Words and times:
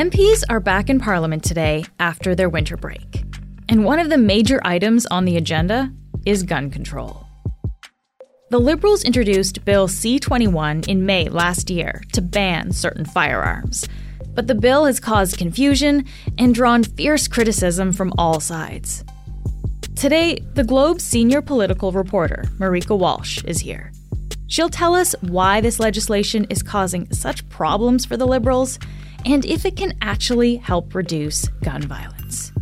MPs 0.00 0.44
are 0.48 0.60
back 0.60 0.88
in 0.88 0.98
Parliament 0.98 1.44
today 1.44 1.84
after 1.98 2.34
their 2.34 2.48
winter 2.48 2.74
break. 2.74 3.22
And 3.68 3.84
one 3.84 3.98
of 3.98 4.08
the 4.08 4.16
major 4.16 4.58
items 4.64 5.04
on 5.04 5.26
the 5.26 5.36
agenda 5.36 5.92
is 6.24 6.42
gun 6.42 6.70
control. 6.70 7.26
The 8.48 8.58
Liberals 8.58 9.04
introduced 9.04 9.62
Bill 9.66 9.88
C 9.88 10.18
21 10.18 10.84
in 10.88 11.04
May 11.04 11.28
last 11.28 11.68
year 11.68 12.00
to 12.14 12.22
ban 12.22 12.72
certain 12.72 13.04
firearms. 13.04 13.86
But 14.34 14.46
the 14.46 14.54
bill 14.54 14.86
has 14.86 15.00
caused 15.00 15.36
confusion 15.36 16.06
and 16.38 16.54
drawn 16.54 16.82
fierce 16.82 17.28
criticism 17.28 17.92
from 17.92 18.14
all 18.16 18.40
sides. 18.40 19.04
Today, 19.96 20.38
the 20.54 20.64
Globe's 20.64 21.04
senior 21.04 21.42
political 21.42 21.92
reporter, 21.92 22.44
Marieke 22.56 22.98
Walsh, 22.98 23.44
is 23.44 23.60
here. 23.60 23.92
She'll 24.46 24.70
tell 24.70 24.94
us 24.94 25.14
why 25.20 25.60
this 25.60 25.78
legislation 25.78 26.46
is 26.48 26.62
causing 26.62 27.12
such 27.12 27.46
problems 27.50 28.06
for 28.06 28.16
the 28.16 28.26
Liberals 28.26 28.78
and 29.24 29.44
if 29.44 29.64
it 29.64 29.76
can 29.76 29.96
actually 30.02 30.56
help 30.56 30.94
reduce 30.94 31.48
gun 31.62 31.82
violence. 31.82 32.52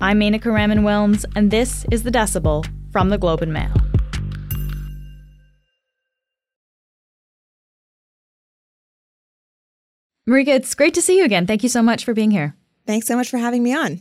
I'm 0.00 0.18
Menaka 0.18 0.52
Raman 0.52 0.80
Wilms, 0.80 1.24
and 1.36 1.50
this 1.50 1.86
is 1.90 2.02
The 2.02 2.10
Decibel 2.10 2.66
from 2.90 3.08
the 3.08 3.18
Globe 3.18 3.42
and 3.42 3.52
Mail. 3.52 3.72
Marieke, 10.28 10.48
it's 10.48 10.74
great 10.74 10.94
to 10.94 11.02
see 11.02 11.18
you 11.18 11.24
again. 11.24 11.46
Thank 11.46 11.62
you 11.62 11.68
so 11.68 11.82
much 11.82 12.04
for 12.04 12.14
being 12.14 12.30
here. 12.30 12.56
Thanks 12.86 13.06
so 13.06 13.16
much 13.16 13.28
for 13.28 13.38
having 13.38 13.62
me 13.62 13.74
on. 13.74 14.00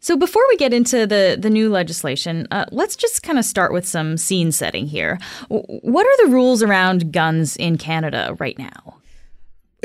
So 0.00 0.16
before 0.16 0.42
we 0.50 0.56
get 0.56 0.74
into 0.74 1.06
the 1.06 1.36
the 1.40 1.48
new 1.48 1.70
legislation, 1.70 2.46
uh, 2.50 2.66
let's 2.70 2.94
just 2.94 3.22
kind 3.22 3.38
of 3.38 3.44
start 3.44 3.72
with 3.72 3.86
some 3.86 4.18
scene 4.18 4.52
setting 4.52 4.86
here. 4.86 5.18
What 5.48 6.06
are 6.06 6.26
the 6.26 6.32
rules 6.32 6.62
around 6.62 7.12
guns 7.12 7.56
in 7.56 7.78
Canada 7.78 8.36
right 8.38 8.58
now? 8.58 8.98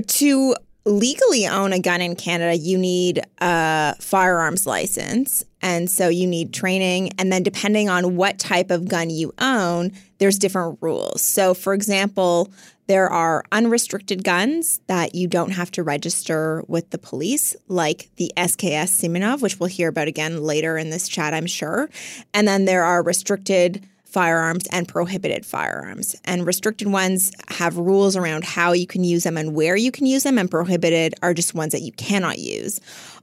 To 0.06 0.56
legally 0.90 1.48
own 1.48 1.72
a 1.72 1.80
gun 1.80 2.02
in 2.02 2.16
Canada, 2.16 2.58
you 2.58 2.78
need 2.78 3.22
a 3.40 3.96
firearms 4.00 4.66
license. 4.66 5.46
And 5.62 5.90
so 5.90 6.08
you 6.08 6.26
need 6.26 6.54
training. 6.54 7.12
And 7.18 7.32
then, 7.32 7.44
depending 7.44 7.90
on 7.90 8.16
what 8.16 8.40
type 8.40 8.72
of 8.72 8.88
gun 8.88 9.10
you 9.10 9.34
own, 9.40 9.92
there's 10.18 10.40
different 10.40 10.80
rules. 10.82 11.22
So, 11.22 11.54
for 11.54 11.74
example, 11.74 12.52
there 12.88 13.10
are 13.10 13.44
unrestricted 13.52 14.24
guns 14.24 14.80
that 14.88 15.14
you 15.14 15.28
don't 15.28 15.52
have 15.52 15.70
to 15.72 15.84
register 15.84 16.64
with 16.68 16.90
the 16.90 16.98
police, 16.98 17.56
like 17.68 18.10
the 18.16 18.32
SKS 18.36 19.00
Simonov, 19.00 19.42
which 19.42 19.60
we'll 19.60 19.70
hear 19.70 19.90
about 19.90 20.08
again 20.08 20.42
later 20.42 20.78
in 20.78 20.90
this 20.90 21.08
chat, 21.08 21.34
I'm 21.34 21.46
sure. 21.46 21.90
And 22.34 22.48
then 22.48 22.66
there 22.66 22.84
are 22.84 23.04
restricted 23.04 23.88
firearms 24.10 24.66
and 24.72 24.88
prohibited 24.88 25.46
firearms. 25.46 26.16
And 26.26 26.46
restricted 26.46 26.88
ones 26.88 27.32
have 27.50 27.78
rules 27.78 28.16
around 28.16 28.44
how 28.44 28.72
you 28.74 28.88
can 28.88 29.04
use 29.04 29.24
them 29.24 29.38
and 29.38 29.54
where 29.54 29.76
you 29.76 29.92
can 29.92 30.06
use 30.06 30.24
them, 30.24 30.38
and 30.38 30.50
prohibited 30.50 31.14
are 31.22 31.34
just 31.34 31.54
ones 31.54 31.72
that 31.72 31.82
you 31.82 31.92
cannot 31.94 32.40
use. 32.40 32.80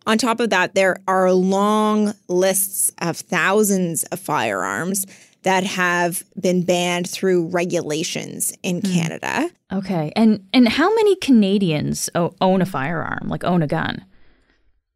On 0.06 0.16
top 0.16 0.38
of 0.38 0.50
that, 0.50 0.74
there 0.74 0.96
are 1.08 1.32
long 1.32 2.14
lists 2.28 2.92
of 3.02 3.16
thousands 3.16 4.04
of 4.04 4.20
firearms 4.20 5.04
that 5.42 5.64
have 5.64 6.24
been 6.40 6.64
banned 6.64 7.08
through 7.08 7.46
regulations 7.46 8.52
in 8.62 8.80
mm. 8.80 8.94
Canada. 8.94 9.50
Okay. 9.72 10.12
And 10.16 10.46
and 10.52 10.68
how 10.68 10.92
many 10.94 11.16
Canadians 11.16 12.08
own 12.14 12.62
a 12.62 12.66
firearm, 12.66 13.28
like 13.28 13.44
own 13.44 13.62
a 13.62 13.66
gun? 13.66 14.04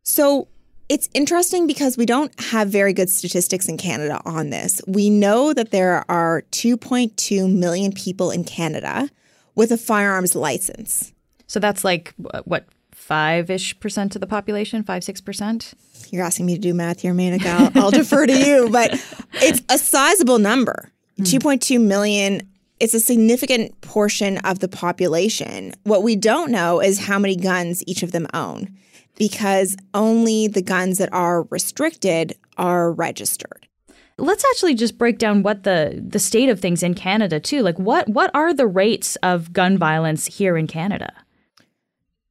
So 0.02 0.48
it's 0.90 1.08
interesting 1.14 1.68
because 1.68 1.96
we 1.96 2.04
don't 2.04 2.38
have 2.40 2.68
very 2.68 2.92
good 2.92 3.08
statistics 3.08 3.68
in 3.68 3.76
Canada 3.76 4.20
on 4.24 4.50
this. 4.50 4.82
We 4.88 5.08
know 5.08 5.54
that 5.54 5.70
there 5.70 6.04
are 6.10 6.42
2.2 6.50 7.54
million 7.54 7.92
people 7.92 8.32
in 8.32 8.42
Canada 8.42 9.08
with 9.54 9.70
a 9.70 9.76
firearms 9.76 10.34
license. 10.34 11.12
So 11.46 11.60
that's 11.60 11.84
like 11.84 12.12
what 12.44 12.66
five 12.90 13.50
ish 13.50 13.78
percent 13.78 14.16
of 14.16 14.20
the 14.20 14.26
population, 14.26 14.82
five, 14.82 15.04
six 15.04 15.20
percent? 15.20 15.74
You're 16.10 16.24
asking 16.24 16.46
me 16.46 16.56
to 16.56 16.60
do 16.60 16.74
math 16.74 17.02
here, 17.02 17.14
Menaka. 17.14 17.46
I'll, 17.76 17.84
I'll 17.84 17.90
defer 17.92 18.26
to 18.26 18.36
you, 18.36 18.68
but 18.70 18.92
it's 19.34 19.62
a 19.68 19.78
sizable 19.78 20.40
number. 20.40 20.90
Mm. 21.20 21.38
2.2 21.40 21.80
million. 21.80 22.42
It's 22.80 22.94
a 22.94 23.00
significant 23.00 23.80
portion 23.80 24.38
of 24.38 24.58
the 24.58 24.66
population. 24.66 25.72
What 25.84 26.02
we 26.02 26.16
don't 26.16 26.50
know 26.50 26.80
is 26.80 26.98
how 26.98 27.20
many 27.20 27.36
guns 27.36 27.84
each 27.86 28.02
of 28.02 28.10
them 28.10 28.26
own 28.34 28.76
because 29.20 29.76
only 29.92 30.48
the 30.48 30.62
guns 30.62 30.96
that 30.96 31.12
are 31.12 31.42
restricted 31.50 32.34
are 32.56 32.90
registered. 32.90 33.68
Let's 34.16 34.46
actually 34.46 34.74
just 34.74 34.96
break 34.96 35.18
down 35.18 35.42
what 35.42 35.64
the 35.64 36.02
the 36.02 36.18
state 36.18 36.48
of 36.48 36.58
things 36.58 36.82
in 36.82 36.94
Canada 36.94 37.38
too. 37.38 37.60
Like 37.60 37.78
what 37.78 38.08
what 38.08 38.30
are 38.34 38.54
the 38.54 38.66
rates 38.66 39.16
of 39.16 39.52
gun 39.52 39.76
violence 39.76 40.24
here 40.24 40.56
in 40.56 40.66
Canada? 40.66 41.12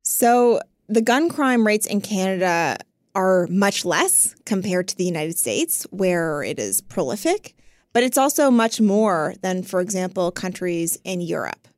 So 0.02 0.62
the 0.88 1.04
gun 1.04 1.30
crime 1.30 1.66
rates 1.66 1.86
in 1.86 2.02
Canada 2.02 2.78
are 3.14 3.46
much 3.52 3.86
less 3.86 4.36
compared 4.46 4.88
to 4.88 4.98
the 4.98 5.06
United 5.06 5.38
States, 5.38 5.86
where 5.92 6.42
it 6.42 6.58
is 6.58 6.82
prolific, 6.82 7.56
but 7.94 8.02
it's 8.02 8.18
also 8.18 8.50
much 8.50 8.82
more 8.82 9.36
than, 9.44 9.62
for 9.62 9.80
example, 9.80 10.32
countries 10.32 10.98
in 11.04 11.22
Europe. 11.22 11.69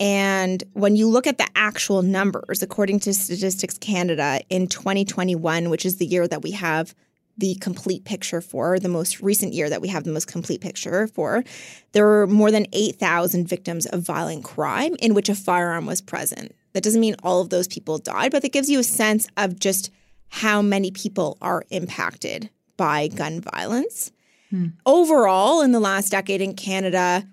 And 0.00 0.62
when 0.72 0.96
you 0.96 1.08
look 1.08 1.26
at 1.26 1.38
the 1.38 1.46
actual 1.54 2.02
numbers, 2.02 2.62
according 2.62 3.00
to 3.00 3.14
Statistics 3.14 3.78
Canada, 3.78 4.40
in 4.50 4.66
2021, 4.66 5.70
which 5.70 5.86
is 5.86 5.96
the 5.98 6.06
year 6.06 6.26
that 6.26 6.42
we 6.42 6.50
have 6.52 6.94
the 7.36 7.54
complete 7.56 8.04
picture 8.04 8.40
for, 8.40 8.78
the 8.78 8.88
most 8.88 9.20
recent 9.20 9.52
year 9.52 9.68
that 9.68 9.80
we 9.80 9.88
have 9.88 10.04
the 10.04 10.12
most 10.12 10.26
complete 10.26 10.60
picture 10.60 11.06
for, 11.08 11.44
there 11.92 12.06
were 12.06 12.26
more 12.26 12.50
than 12.50 12.66
8,000 12.72 13.48
victims 13.48 13.86
of 13.86 14.02
violent 14.02 14.44
crime 14.44 14.94
in 15.00 15.14
which 15.14 15.28
a 15.28 15.34
firearm 15.34 15.86
was 15.86 16.00
present. 16.00 16.54
That 16.72 16.82
doesn't 16.82 17.00
mean 17.00 17.16
all 17.22 17.40
of 17.40 17.50
those 17.50 17.68
people 17.68 17.98
died, 17.98 18.32
but 18.32 18.44
it 18.44 18.52
gives 18.52 18.68
you 18.68 18.80
a 18.80 18.84
sense 18.84 19.28
of 19.36 19.58
just 19.58 19.90
how 20.28 20.62
many 20.62 20.90
people 20.90 21.38
are 21.40 21.64
impacted 21.70 22.50
by 22.76 23.08
gun 23.08 23.40
violence. 23.40 24.10
Hmm. 24.50 24.68
Overall, 24.84 25.62
in 25.62 25.72
the 25.72 25.80
last 25.80 26.10
decade 26.10 26.40
in 26.40 26.54
Canada, 26.54 27.26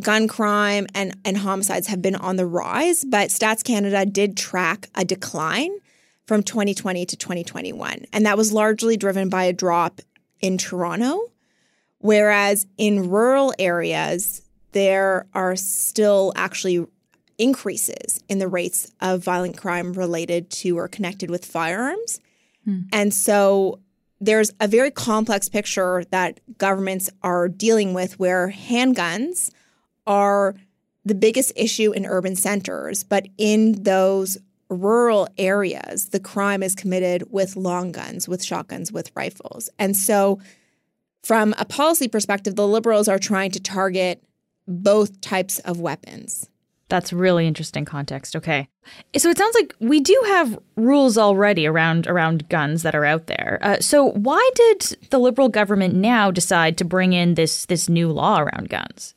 gun 0.00 0.28
crime 0.28 0.86
and, 0.94 1.16
and 1.24 1.36
homicides 1.36 1.86
have 1.88 2.02
been 2.02 2.16
on 2.16 2.36
the 2.36 2.46
rise, 2.46 3.04
but 3.04 3.28
Stats 3.28 3.62
Canada 3.62 4.04
did 4.06 4.36
track 4.36 4.88
a 4.94 5.04
decline 5.04 5.70
from 6.26 6.42
2020 6.42 7.06
to 7.06 7.16
2021. 7.16 8.06
And 8.12 8.26
that 8.26 8.36
was 8.36 8.52
largely 8.52 8.96
driven 8.96 9.28
by 9.28 9.44
a 9.44 9.52
drop 9.52 10.00
in 10.40 10.58
Toronto. 10.58 11.30
Whereas 11.98 12.66
in 12.78 13.10
rural 13.10 13.52
areas, 13.58 14.42
there 14.72 15.26
are 15.34 15.56
still 15.56 16.32
actually 16.36 16.86
increases 17.38 18.22
in 18.28 18.38
the 18.38 18.48
rates 18.48 18.92
of 19.00 19.24
violent 19.24 19.56
crime 19.56 19.92
related 19.92 20.50
to 20.50 20.78
or 20.78 20.88
connected 20.88 21.30
with 21.30 21.44
firearms. 21.44 22.20
Hmm. 22.64 22.82
And 22.92 23.14
so 23.14 23.80
there's 24.20 24.52
a 24.60 24.68
very 24.68 24.90
complex 24.90 25.48
picture 25.48 26.04
that 26.10 26.40
governments 26.58 27.10
are 27.22 27.48
dealing 27.48 27.94
with 27.94 28.18
where 28.18 28.50
handguns 28.50 29.50
are 30.06 30.54
the 31.04 31.14
biggest 31.14 31.52
issue 31.56 31.92
in 31.92 32.06
urban 32.06 32.36
centers, 32.36 33.04
but 33.04 33.26
in 33.38 33.82
those 33.82 34.38
rural 34.68 35.28
areas, 35.36 36.10
the 36.10 36.20
crime 36.20 36.62
is 36.62 36.74
committed 36.74 37.24
with 37.30 37.56
long 37.56 37.92
guns, 37.92 38.28
with 38.28 38.44
shotguns, 38.44 38.92
with 38.92 39.10
rifles. 39.14 39.68
And 39.78 39.96
so, 39.96 40.38
from 41.22 41.54
a 41.58 41.64
policy 41.64 42.08
perspective, 42.08 42.56
the 42.56 42.66
liberals 42.66 43.08
are 43.08 43.18
trying 43.18 43.50
to 43.50 43.60
target 43.60 44.22
both 44.66 45.20
types 45.20 45.58
of 45.60 45.80
weapons. 45.80 46.48
That's 46.88 47.12
really 47.12 47.46
interesting 47.46 47.84
context. 47.84 48.34
Okay. 48.34 48.68
So 49.16 49.30
it 49.30 49.38
sounds 49.38 49.54
like 49.54 49.74
we 49.78 50.00
do 50.00 50.20
have 50.26 50.58
rules 50.76 51.16
already 51.16 51.66
around 51.66 52.06
around 52.08 52.48
guns 52.48 52.82
that 52.82 52.96
are 52.96 53.04
out 53.04 53.28
there. 53.28 53.58
Uh, 53.62 53.78
so 53.80 54.10
why 54.10 54.50
did 54.54 54.96
the 55.10 55.18
liberal 55.18 55.48
government 55.48 55.94
now 55.94 56.30
decide 56.30 56.76
to 56.78 56.84
bring 56.84 57.12
in 57.12 57.34
this 57.34 57.66
this 57.66 57.88
new 57.88 58.10
law 58.10 58.40
around 58.40 58.68
guns? 58.68 59.14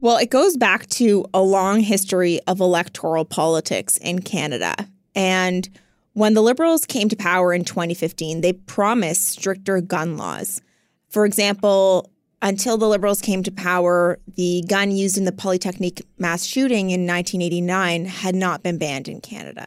Well, 0.00 0.16
it 0.18 0.30
goes 0.30 0.56
back 0.56 0.86
to 0.90 1.24
a 1.34 1.42
long 1.42 1.80
history 1.80 2.40
of 2.46 2.60
electoral 2.60 3.24
politics 3.24 3.96
in 3.96 4.20
Canada. 4.20 4.74
And 5.14 5.68
when 6.12 6.34
the 6.34 6.42
Liberals 6.42 6.84
came 6.84 7.08
to 7.08 7.16
power 7.16 7.52
in 7.52 7.64
2015, 7.64 8.40
they 8.40 8.52
promised 8.52 9.28
stricter 9.28 9.80
gun 9.80 10.16
laws. 10.16 10.62
For 11.08 11.24
example, 11.24 12.10
until 12.40 12.78
the 12.78 12.88
Liberals 12.88 13.20
came 13.20 13.42
to 13.42 13.50
power, 13.50 14.20
the 14.36 14.62
gun 14.68 14.92
used 14.92 15.18
in 15.18 15.24
the 15.24 15.32
Polytechnique 15.32 16.06
mass 16.18 16.44
shooting 16.44 16.90
in 16.90 17.06
1989 17.06 18.04
had 18.04 18.36
not 18.36 18.62
been 18.62 18.78
banned 18.78 19.08
in 19.08 19.20
Canada. 19.20 19.66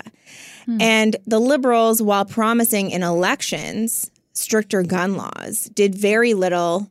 Hmm. 0.66 0.82
And 0.82 1.16
the 1.26 1.40
Liberals, 1.40 2.02
while 2.02 2.24
promising 2.24 2.92
in 2.92 3.04
elections 3.04 4.10
stricter 4.32 4.84
gun 4.84 5.18
laws, 5.18 5.70
did 5.74 5.94
very 5.94 6.34
little, 6.34 6.90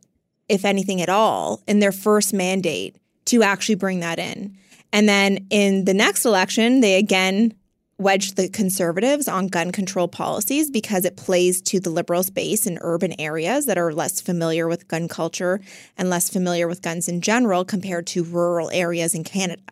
if 0.49 0.67
anything 0.67 1.01
at 1.01 1.09
all, 1.09 1.63
in 1.67 1.79
their 1.79 1.93
first 1.93 2.35
mandate 2.35 2.97
to 3.31 3.43
actually 3.43 3.77
bring 3.77 4.01
that 4.01 4.19
in. 4.19 4.57
And 4.93 5.09
then 5.09 5.47
in 5.51 5.85
the 5.85 5.95
next 5.95 6.25
election, 6.25 6.81
they 6.81 6.97
again 6.97 7.55
wedged 7.99 8.37
the 8.37 8.49
conservatives 8.49 9.29
on 9.29 9.47
gun 9.47 9.71
control 9.71 10.09
policies 10.09 10.71
because 10.71 11.05
it 11.05 11.17
plays 11.17 11.61
to 11.61 11.79
the 11.79 11.91
liberals' 11.91 12.31
base 12.31 12.67
in 12.67 12.79
urban 12.81 13.15
areas 13.21 13.67
that 13.67 13.77
are 13.77 13.93
less 13.93 14.21
familiar 14.21 14.67
with 14.67 14.89
gun 14.89 15.07
culture 15.07 15.61
and 15.99 16.09
less 16.09 16.31
familiar 16.31 16.67
with 16.67 16.81
guns 16.81 17.09
in 17.09 17.21
general 17.21 17.63
compared 17.65 18.07
to 18.07 18.25
rural 18.25 18.71
areas 18.73 19.15
in 19.15 19.23
Canada. 19.23 19.63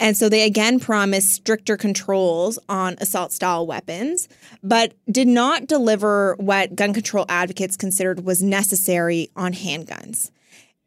And 0.00 0.16
so 0.16 0.28
they 0.28 0.44
again 0.44 0.80
promised 0.80 1.30
stricter 1.30 1.76
controls 1.76 2.58
on 2.68 2.96
assault 3.00 3.32
style 3.32 3.64
weapons, 3.64 4.28
but 4.62 4.94
did 5.08 5.28
not 5.28 5.68
deliver 5.68 6.34
what 6.40 6.74
gun 6.74 6.92
control 6.92 7.24
advocates 7.28 7.76
considered 7.76 8.24
was 8.24 8.42
necessary 8.42 9.30
on 9.36 9.52
handguns. 9.52 10.32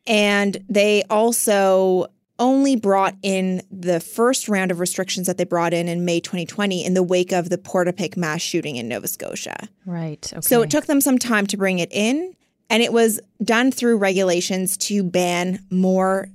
And 0.07 0.57
they 0.69 1.03
also 1.09 2.07
only 2.39 2.75
brought 2.75 3.15
in 3.23 3.61
the 3.71 3.99
first 3.99 4.47
round 4.47 4.71
of 4.71 4.79
restrictions 4.79 5.27
that 5.27 5.37
they 5.37 5.43
brought 5.43 5.73
in 5.73 5.87
in 5.87 6.05
May 6.05 6.19
2020 6.19 6.85
in 6.85 6.93
the 6.93 7.03
wake 7.03 7.31
of 7.31 7.49
the 7.49 7.57
Portapique 7.57 8.15
mass 8.15 8.41
shooting 8.41 8.75
in 8.75 8.87
Nova 8.87 9.07
Scotia. 9.07 9.67
Right. 9.85 10.31
Okay. 10.31 10.41
So 10.41 10.61
it 10.61 10.69
took 10.69 10.85
them 10.85 11.01
some 11.01 11.17
time 11.17 11.47
to 11.47 11.57
bring 11.57 11.79
it 11.79 11.91
in, 11.91 12.35
and 12.69 12.83
it 12.83 12.93
was 12.93 13.19
done 13.43 13.71
through 13.71 13.97
regulations 13.97 14.77
to 14.77 15.03
ban 15.03 15.59
more 15.71 16.29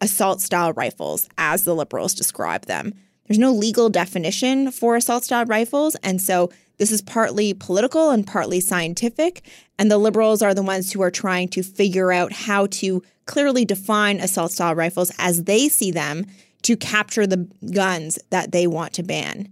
assault 0.00 0.40
style 0.40 0.72
rifles, 0.72 1.28
as 1.38 1.64
the 1.64 1.74
liberals 1.74 2.14
describe 2.14 2.66
them. 2.66 2.94
There's 3.26 3.38
no 3.38 3.52
legal 3.52 3.88
definition 3.88 4.70
for 4.70 4.96
assault 4.96 5.24
style 5.24 5.46
rifles, 5.46 5.96
and 5.96 6.20
so 6.20 6.50
this 6.78 6.90
is 6.90 7.02
partly 7.02 7.54
political 7.54 8.10
and 8.10 8.26
partly 8.26 8.60
scientific. 8.60 9.42
And 9.78 9.90
the 9.90 9.98
liberals 9.98 10.42
are 10.42 10.54
the 10.54 10.62
ones 10.62 10.92
who 10.92 11.02
are 11.02 11.10
trying 11.10 11.48
to 11.48 11.62
figure 11.62 12.12
out 12.12 12.32
how 12.32 12.66
to 12.66 13.02
clearly 13.26 13.64
define 13.64 14.20
assault 14.20 14.52
style 14.52 14.74
rifles 14.74 15.10
as 15.18 15.44
they 15.44 15.68
see 15.68 15.90
them 15.90 16.26
to 16.62 16.76
capture 16.76 17.26
the 17.26 17.48
guns 17.72 18.18
that 18.30 18.52
they 18.52 18.66
want 18.66 18.92
to 18.94 19.02
ban. 19.02 19.48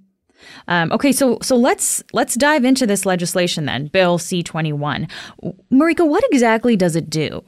Um, 0.67 0.91
okay, 0.93 1.13
so 1.13 1.39
so 1.41 1.57
let's 1.57 2.03
let's 2.13 2.35
dive 2.35 2.65
into 2.65 2.87
this 2.87 3.07
legislation 3.07 3.65
then, 3.65 3.87
Bill 3.87 4.19
C 4.19 4.43
twenty 4.43 4.73
one. 4.73 5.07
Marieke, 5.71 6.07
what 6.07 6.25
exactly 6.33 6.77
does 6.77 6.97
it 6.97 7.09
do? 7.09 7.45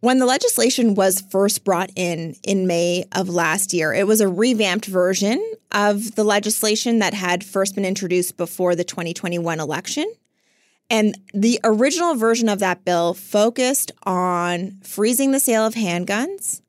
When 0.00 0.18
the 0.18 0.26
legislation 0.26 0.94
was 0.94 1.22
first 1.30 1.64
brought 1.64 1.90
in 1.96 2.36
in 2.42 2.66
May 2.66 3.04
of 3.12 3.28
last 3.28 3.72
year, 3.72 3.94
it 3.94 4.06
was 4.06 4.20
a 4.20 4.28
revamped 4.28 4.84
version 4.84 5.42
of 5.72 6.14
the 6.16 6.24
legislation 6.24 6.98
that 6.98 7.14
had 7.14 7.42
first 7.42 7.74
been 7.74 7.84
introduced 7.84 8.36
before 8.36 8.74
the 8.74 8.84
2021 8.84 9.58
election. 9.58 10.10
And 10.90 11.16
the 11.32 11.58
original 11.64 12.14
version 12.14 12.48
of 12.48 12.58
that 12.60 12.84
bill 12.84 13.14
focused 13.14 13.90
on 14.04 14.78
freezing 14.82 15.32
the 15.32 15.40
sale 15.40 15.66
of 15.66 15.74
handguns, 15.74 16.60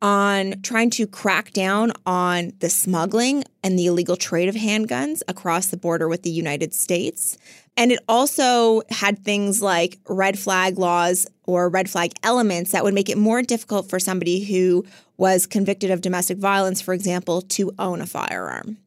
on 0.00 0.60
trying 0.62 0.90
to 0.90 1.06
crack 1.06 1.52
down 1.52 1.92
on 2.06 2.52
the 2.60 2.70
smuggling 2.70 3.44
and 3.64 3.78
the 3.78 3.86
illegal 3.86 4.16
trade 4.16 4.48
of 4.48 4.54
handguns 4.54 5.22
across 5.26 5.66
the 5.66 5.76
border 5.76 6.06
with 6.06 6.22
the 6.22 6.30
United 6.30 6.72
States. 6.72 7.36
And 7.78 7.92
it 7.92 8.00
also 8.08 8.82
had 8.90 9.20
things 9.20 9.62
like 9.62 10.00
red 10.08 10.36
flag 10.36 10.78
laws 10.78 11.28
or 11.44 11.68
red 11.68 11.88
flag 11.88 12.12
elements 12.24 12.72
that 12.72 12.82
would 12.82 12.92
make 12.92 13.08
it 13.08 13.16
more 13.16 13.40
difficult 13.40 13.88
for 13.88 14.00
somebody 14.00 14.42
who 14.42 14.84
was 15.16 15.46
convicted 15.46 15.92
of 15.92 16.00
domestic 16.00 16.38
violence, 16.38 16.80
for 16.80 16.92
example, 16.92 17.40
to 17.40 17.70
own 17.78 18.00
a 18.00 18.06
firearm. 18.06 18.78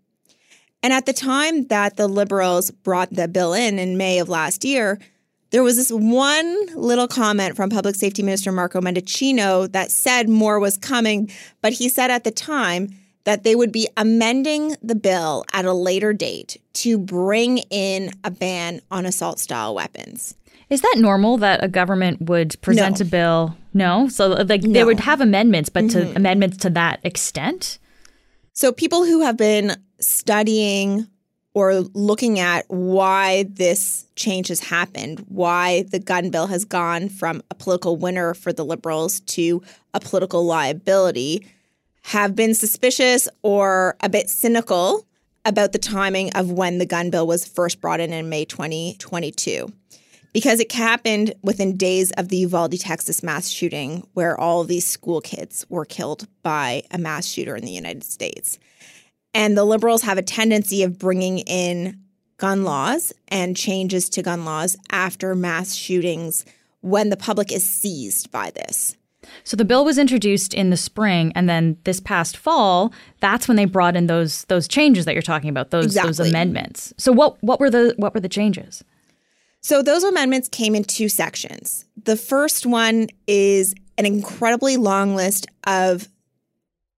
And 0.84 0.92
at 0.92 1.06
the 1.06 1.14
time 1.14 1.68
that 1.68 1.96
the 1.96 2.10
Liberals 2.10 2.70
brought 2.70 3.14
the 3.14 3.30
bill 3.30 3.54
in 3.54 3.80
in 3.80 3.96
May 3.96 4.20
of 4.20 4.28
last 4.28 4.66
year, 4.66 5.00
there 5.52 5.64
was 5.64 5.78
this 5.78 5.90
one 5.90 6.66
little 6.76 7.08
comment 7.08 7.56
from 7.56 7.70
Public 7.70 7.96
Safety 7.96 8.24
Minister 8.24 8.52
Marco 8.52 8.82
Mendicino 8.82 9.72
that 9.72 9.90
said 9.90 10.28
more 10.28 10.60
was 10.60 10.78
coming, 10.78 11.32
but 11.62 11.72
he 11.72 11.88
said 11.88 12.12
at 12.12 12.26
the 12.26 12.32
time 12.32 12.90
that 13.24 13.44
they 13.44 13.56
would 13.56 13.72
be 13.72 13.88
amending 13.98 14.76
the 14.82 14.96
bill 14.96 15.46
at 15.54 15.66
a 15.66 15.74
later 15.74 16.14
date 16.14 16.58
to 16.74 16.98
bring 16.98 17.60
in 17.70 18.12
a 18.24 18.32
ban 18.32 18.82
on 18.90 19.06
assault 19.06 19.40
style 19.40 19.76
weapons. 19.76 20.36
Is 20.70 20.82
that 20.82 20.96
normal 20.98 21.38
that 21.38 21.64
a 21.64 21.68
government 21.68 22.22
would 22.22 22.60
present 22.62 23.00
No. 23.00 23.06
a 23.06 23.10
bill? 23.10 23.58
No. 23.74 24.08
So 24.08 24.34
uh, 24.34 24.46
like 24.48 24.62
they 24.62 24.84
would 24.84 25.02
have 25.02 25.20
amendments, 25.20 25.70
but 25.70 25.90
to 25.92 26.00
mm-hmm. 26.00 26.18
amendments 26.18 26.58
to 26.58 26.70
that 26.72 27.00
extent? 27.04 27.78
So, 28.54 28.72
people 28.72 29.06
who 29.06 29.22
have 29.22 29.38
been 29.38 29.76
studying 30.00 31.08
or 31.54 31.82
looking 31.94 32.40
at 32.40 32.66
why 32.68 33.46
this 33.50 34.06
change 34.16 34.48
has 34.48 34.60
happened, 34.62 35.26
why 35.28 35.84
the 35.92 36.00
gun 36.00 36.30
bill 36.30 36.48
has 36.48 36.64
gone 36.64 37.10
from 37.10 37.42
a 37.50 37.56
political 37.56 37.98
winner 37.98 38.34
for 38.34 38.54
the 38.54 38.64
liberals 38.64 39.20
to 39.22 39.62
a 39.94 40.00
political 40.00 40.46
liability, 40.46 41.46
have 42.03 42.36
been 42.36 42.53
suspicious 42.53 43.27
or 43.42 43.95
a 44.01 44.09
bit 44.09 44.30
cynical 44.30 45.06
about 45.45 45.71
the 45.71 45.80
timing 45.80 46.31
of 46.33 46.51
when 46.51 46.77
the 46.77 46.86
gun 46.86 47.09
bill 47.09 47.27
was 47.27 47.48
first 47.48 47.81
brought 47.81 48.00
in 48.00 48.13
in 48.13 48.30
May 48.30 48.45
2022 48.45 49.71
because 50.33 50.59
it 50.59 50.71
happened 50.71 51.33
within 51.42 51.77
days 51.77 52.12
of 52.12 52.30
the 52.30 52.38
Uvalde, 52.38 52.80
Texas 52.80 53.21
mass 53.24 53.50
shooting, 53.50 54.07
where 54.13 54.39
all 54.39 54.63
these 54.63 54.88
school 54.88 55.21
kids 55.21 55.65
were 55.69 55.86
killed 55.86 56.27
by 56.42 56.83
a 56.92 56.98
mass 56.98 57.25
shooter 57.25 57.56
in 57.56 57.65
the 57.65 57.71
United 57.71 58.03
States. 58.03 58.57
And 59.33 59.57
the 59.57 59.65
liberals 59.65 60.03
have 60.03 60.18
a 60.18 60.24
tendency 60.24 60.83
of 60.83 61.00
bringing 61.00 61.39
in 61.39 62.00
gun 62.38 62.63
laws 62.63 63.13
and 63.27 63.56
changes 63.56 64.09
to 64.09 64.24
gun 64.24 64.45
laws 64.45 64.77
after 64.89 65.36
mass 65.36 65.75
shootings 65.75 66.45
when 66.81 67.09
the 67.09 67.18
public 67.18 67.51
is 67.51 67.68
seized 67.68 68.31
by 68.31 68.51
this. 68.51 68.98
So 69.44 69.56
the 69.56 69.66
bill 69.66 69.86
was 69.86 69.98
introduced 69.98 70.54
in 70.54 70.70
the 70.70 70.78
spring, 70.78 71.32
and 71.36 71.48
then 71.48 71.78
this 71.84 72.00
past 72.00 72.38
fall, 72.38 72.92
that's 73.20 73.48
when 73.48 73.58
they 73.58 73.66
brought 73.66 73.96
in 73.96 74.08
those 74.08 74.46
those 74.46 74.68
changes 74.68 75.06
that 75.06 75.14
you're 75.14 75.22
talking 75.22 75.50
about, 75.50 75.70
those 75.72 75.94
those 75.94 76.20
amendments. 76.20 76.94
So 76.98 77.12
what 77.12 77.42
what 77.44 77.60
were 77.60 77.70
the 77.70 77.94
what 77.98 78.14
were 78.14 78.20
the 78.20 78.30
changes? 78.30 78.84
So 79.62 79.84
those 79.84 80.04
amendments 80.04 80.50
came 80.50 80.74
in 80.74 80.84
two 80.84 81.08
sections. 81.08 81.86
The 82.04 82.18
first 82.18 82.66
one 82.66 83.08
is 83.28 83.76
an 83.98 84.08
incredibly 84.08 84.76
long 84.76 85.16
list 85.16 85.46
of 85.68 86.08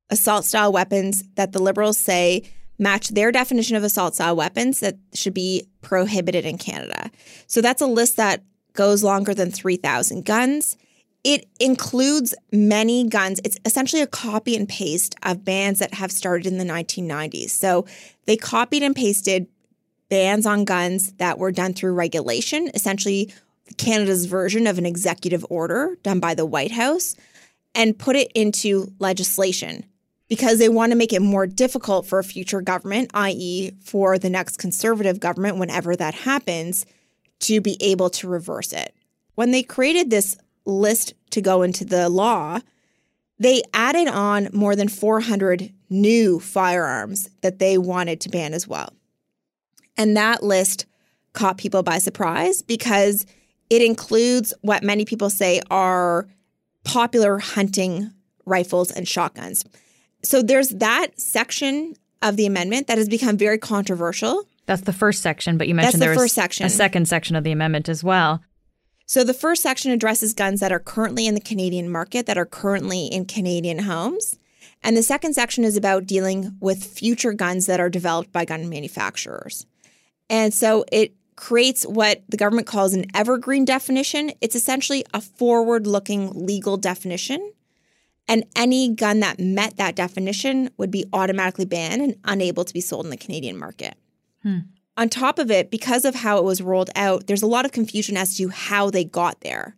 assault 0.10 0.46
style 0.46 0.72
weapons 0.72 1.24
that 1.36 1.52
the 1.52 1.60
liberals 1.60 1.98
say 1.98 2.44
match 2.80 3.10
their 3.10 3.32
definition 3.32 3.76
of 3.76 3.84
assault 3.84 4.16
style 4.16 4.36
weapons 4.36 4.80
that 4.80 4.96
should 5.14 5.34
be 5.34 5.68
prohibited 5.82 6.46
in 6.46 6.58
Canada. 6.58 7.12
So 7.48 7.62
that's 7.62 7.82
a 7.82 7.88
list 7.88 8.16
that 8.18 8.42
goes 8.74 9.04
longer 9.04 9.34
than 9.34 9.52
3,000 9.52 10.24
guns. 10.24 10.78
It 11.24 11.48
includes 11.60 12.36
many 12.52 13.08
guns. 13.08 13.40
It's 13.46 13.58
essentially 13.66 14.02
a 14.02 14.08
copy 14.08 14.56
and 14.56 14.68
paste 14.68 15.16
of 15.24 15.46
bans 15.46 15.80
that 15.80 15.94
have 15.94 16.12
started 16.12 16.46
in 16.46 16.58
the 16.58 16.66
1990s. 16.66 17.52
So 17.52 17.86
they 18.26 18.36
copied 18.36 18.84
and 18.84 18.96
pasted 18.96 19.48
bans 20.10 20.46
on 20.46 20.66
guns 20.66 21.14
that 21.14 21.40
were 21.40 21.52
done 21.52 21.74
through 21.74 21.94
regulation, 21.94 22.70
essentially 22.74 23.34
Canada's 23.78 24.26
version 24.26 24.68
of 24.68 24.78
an 24.78 24.86
executive 24.86 25.46
order 25.50 25.98
done 26.04 26.20
by 26.20 26.36
the 26.36 26.46
White 26.46 26.72
House, 26.72 27.16
and 27.74 27.98
put 27.98 28.16
it 28.16 28.32
into 28.36 28.92
legislation 29.00 29.86
because 30.28 30.60
they 30.60 30.70
want 30.70 30.92
to 30.92 30.98
make 30.98 31.14
it 31.14 31.22
more 31.22 31.48
difficult 31.48 32.06
for 32.06 32.20
a 32.20 32.24
future 32.24 32.62
government, 32.62 33.12
i.e., 33.14 33.72
for 33.82 34.18
the 34.18 34.30
next 34.30 34.58
conservative 34.58 35.20
government, 35.20 35.58
whenever 35.58 35.96
that 35.96 36.14
happens, 36.14 36.86
to 37.40 37.62
be 37.62 37.78
able 37.82 38.10
to 38.10 38.28
reverse 38.28 38.74
it. 38.74 38.96
When 39.36 39.52
they 39.52 39.64
created 39.64 40.10
this 40.10 40.38
list 40.66 41.14
to 41.32 41.42
go 41.42 41.62
into 41.62 41.86
the 41.86 42.10
law, 42.10 42.60
they 43.40 43.64
added 43.74 44.08
on 44.08 44.50
more 44.54 44.76
than 44.76 44.88
400 44.88 45.72
new 45.90 46.40
firearms 46.40 47.30
that 47.42 47.60
they 47.60 47.78
wanted 47.78 48.22
to 48.22 48.30
ban 48.30 48.54
as 48.54 48.68
well. 48.68 48.94
And 49.98 50.16
that 50.18 50.44
list 50.44 50.86
caught 51.34 51.58
people 51.58 51.84
by 51.84 51.98
surprise 51.98 52.62
because 52.62 53.26
it 53.70 53.82
includes 53.82 54.54
what 54.62 54.84
many 54.84 55.06
people 55.06 55.30
say 55.30 55.62
are 55.70 56.28
popular 56.84 57.40
hunting 57.40 58.12
rifles 58.46 58.92
and 58.92 59.08
shotguns. 59.08 59.64
So 60.24 60.42
there's 60.42 60.70
that 60.70 61.20
section 61.20 61.96
of 62.22 62.38
the 62.38 62.46
amendment 62.46 62.88
that 62.88 62.98
has 62.98 63.10
become 63.10 63.38
very 63.38 63.58
controversial. 63.58 64.48
That's 64.66 64.82
the 64.84 64.94
first 64.94 65.22
section, 65.22 65.58
but 65.58 65.68
you 65.68 65.76
mentioned 65.76 66.02
the 66.02 66.06
there 66.06 66.12
was 66.12 66.20
first 66.20 66.36
section. 66.36 66.66
a 66.66 66.70
second 66.70 67.08
section 67.08 67.36
of 67.36 67.44
the 67.44 67.52
amendment 67.52 67.90
as 67.90 68.04
well. 68.04 68.42
So 69.06 69.24
the 69.24 69.34
first 69.34 69.62
section 69.62 69.92
addresses 69.92 70.34
guns 70.34 70.60
that 70.60 70.72
are 70.72 70.80
currently 70.80 71.28
in 71.28 71.36
the 71.36 71.42
Canadian 71.42 71.90
market, 71.90 72.26
that 72.26 72.38
are 72.38 72.46
currently 72.46 73.08
in 73.08 73.26
Canadian 73.26 73.80
homes. 73.80 74.40
And 74.82 74.98
the 74.98 75.04
second 75.04 75.34
section 75.34 75.64
is 75.64 75.78
about 75.78 76.06
dealing 76.06 76.58
with 76.60 76.84
future 76.84 77.34
guns 77.34 77.66
that 77.68 77.80
are 77.80 77.90
developed 77.90 78.32
by 78.32 78.46
gun 78.46 78.70
manufacturers. 78.70 79.66
And 80.30 80.54
so 80.54 80.86
it 80.92 81.14
creates 81.36 81.84
what 81.86 82.24
the 82.30 82.38
government 82.38 82.68
calls 82.68 82.94
an 82.94 83.06
evergreen 83.14 83.66
definition. 83.66 84.32
It's 84.42 84.56
essentially 84.56 85.06
a 85.14 85.22
forward 85.22 85.88
looking 85.88 86.32
legal 86.46 86.78
definition. 86.78 87.54
And 88.28 88.46
any 88.56 88.90
gun 88.94 89.20
that 89.20 89.40
met 89.40 89.78
that 89.78 89.96
definition 89.96 90.70
would 90.78 90.92
be 90.92 91.06
automatically 91.12 91.66
banned 91.66 92.02
and 92.02 92.16
unable 92.24 92.64
to 92.64 92.74
be 92.74 92.82
sold 92.82 93.06
in 93.06 93.10
the 93.10 93.18
Canadian 93.18 93.58
market. 93.58 93.96
Hmm. 94.44 94.60
On 94.96 95.10
top 95.10 95.40
of 95.40 95.50
it, 95.50 95.72
because 95.72 96.06
of 96.06 96.16
how 96.16 96.38
it 96.38 96.44
was 96.44 96.62
rolled 96.62 96.92
out, 96.96 97.26
there's 97.28 97.42
a 97.42 97.48
lot 97.48 97.66
of 97.66 97.72
confusion 97.72 98.16
as 98.16 98.36
to 98.38 98.50
how 98.50 98.90
they 98.90 99.04
got 99.04 99.42
there. 99.42 99.76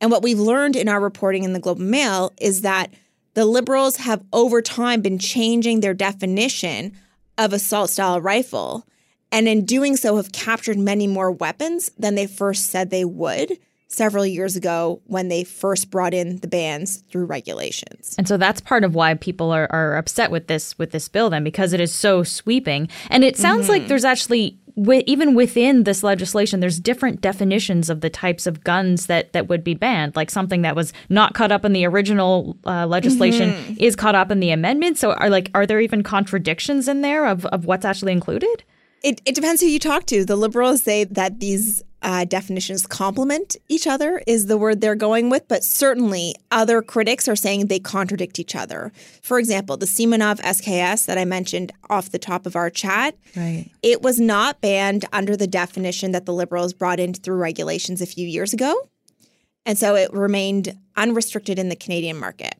And 0.00 0.10
what 0.10 0.22
we've 0.22 0.38
learned 0.38 0.76
in 0.76 0.88
our 0.88 1.00
reporting 1.00 1.44
in 1.44 1.52
the 1.52 1.60
Globe 1.60 1.78
and 1.78 1.90
Mail 1.90 2.32
is 2.40 2.62
that 2.62 2.92
the 3.34 3.44
Liberals 3.44 3.96
have 3.96 4.24
over 4.32 4.62
time 4.62 5.02
been 5.02 5.18
changing 5.18 5.80
their 5.80 5.94
definition 5.94 6.96
of 7.36 7.52
assault 7.52 7.90
style 7.90 8.20
rifle. 8.20 8.86
And 9.30 9.46
in 9.46 9.66
doing 9.66 9.96
so, 9.96 10.16
have 10.16 10.32
captured 10.32 10.78
many 10.78 11.06
more 11.06 11.30
weapons 11.30 11.90
than 11.98 12.14
they 12.14 12.26
first 12.26 12.66
said 12.66 12.88
they 12.88 13.04
would 13.04 13.58
several 13.88 14.26
years 14.26 14.56
ago 14.56 15.00
when 15.06 15.28
they 15.28 15.44
first 15.44 15.90
brought 15.90 16.12
in 16.12 16.38
the 16.38 16.48
bans 16.48 17.02
through 17.10 17.24
regulations. 17.24 18.14
And 18.18 18.26
so 18.26 18.36
that's 18.36 18.60
part 18.60 18.84
of 18.84 18.94
why 18.94 19.14
people 19.14 19.52
are, 19.52 19.68
are 19.70 19.96
upset 19.96 20.30
with 20.30 20.48
this 20.48 20.76
with 20.78 20.90
this 20.90 21.08
bill 21.08 21.30
then 21.30 21.44
because 21.44 21.72
it 21.72 21.80
is 21.80 21.94
so 21.94 22.22
sweeping. 22.22 22.88
And 23.10 23.24
it 23.24 23.36
sounds 23.36 23.62
mm-hmm. 23.62 23.70
like 23.70 23.88
there's 23.88 24.04
actually 24.04 24.58
even 25.06 25.34
within 25.34 25.84
this 25.84 26.02
legislation, 26.02 26.60
there's 26.60 26.78
different 26.78 27.22
definitions 27.22 27.88
of 27.88 28.02
the 28.02 28.10
types 28.10 28.46
of 28.46 28.62
guns 28.62 29.06
that, 29.06 29.32
that 29.32 29.48
would 29.48 29.64
be 29.64 29.72
banned. 29.72 30.14
Like 30.14 30.30
something 30.30 30.62
that 30.62 30.76
was 30.76 30.92
not 31.08 31.32
caught 31.32 31.50
up 31.50 31.64
in 31.64 31.72
the 31.72 31.86
original 31.86 32.58
uh, 32.66 32.86
legislation 32.86 33.52
mm-hmm. 33.52 33.74
is 33.78 33.96
caught 33.96 34.14
up 34.14 34.30
in 34.30 34.40
the 34.40 34.50
amendment. 34.50 34.98
So 34.98 35.12
are 35.12 35.30
like 35.30 35.50
are 35.54 35.66
there 35.66 35.80
even 35.80 36.02
contradictions 36.02 36.88
in 36.88 37.00
there 37.00 37.26
of, 37.26 37.46
of 37.46 37.64
what's 37.64 37.84
actually 37.84 38.12
included? 38.12 38.64
It, 39.02 39.22
it 39.24 39.34
depends 39.34 39.60
who 39.60 39.68
you 39.68 39.78
talk 39.78 40.06
to. 40.06 40.24
The 40.24 40.36
liberals 40.36 40.82
say 40.82 41.04
that 41.04 41.40
these 41.40 41.82
uh, 42.06 42.24
definitions 42.24 42.86
complement 42.86 43.56
each 43.68 43.84
other, 43.84 44.22
is 44.28 44.46
the 44.46 44.56
word 44.56 44.80
they're 44.80 44.94
going 44.94 45.28
with, 45.28 45.46
but 45.48 45.64
certainly 45.64 46.36
other 46.52 46.80
critics 46.80 47.26
are 47.26 47.34
saying 47.34 47.66
they 47.66 47.80
contradict 47.80 48.38
each 48.38 48.54
other. 48.54 48.92
For 49.22 49.40
example, 49.40 49.76
the 49.76 49.86
Simonov 49.86 50.40
SKS 50.40 51.06
that 51.06 51.18
I 51.18 51.24
mentioned 51.24 51.72
off 51.90 52.12
the 52.12 52.20
top 52.20 52.46
of 52.46 52.54
our 52.54 52.70
chat, 52.70 53.16
right. 53.34 53.68
it 53.82 54.02
was 54.02 54.20
not 54.20 54.60
banned 54.60 55.04
under 55.12 55.36
the 55.36 55.48
definition 55.48 56.12
that 56.12 56.26
the 56.26 56.32
liberals 56.32 56.72
brought 56.72 57.00
in 57.00 57.12
through 57.12 57.38
regulations 57.38 58.00
a 58.00 58.06
few 58.06 58.26
years 58.26 58.52
ago. 58.52 58.88
And 59.66 59.76
so 59.76 59.96
it 59.96 60.12
remained 60.12 60.78
unrestricted 60.96 61.58
in 61.58 61.70
the 61.70 61.76
Canadian 61.76 62.18
market. 62.18 62.54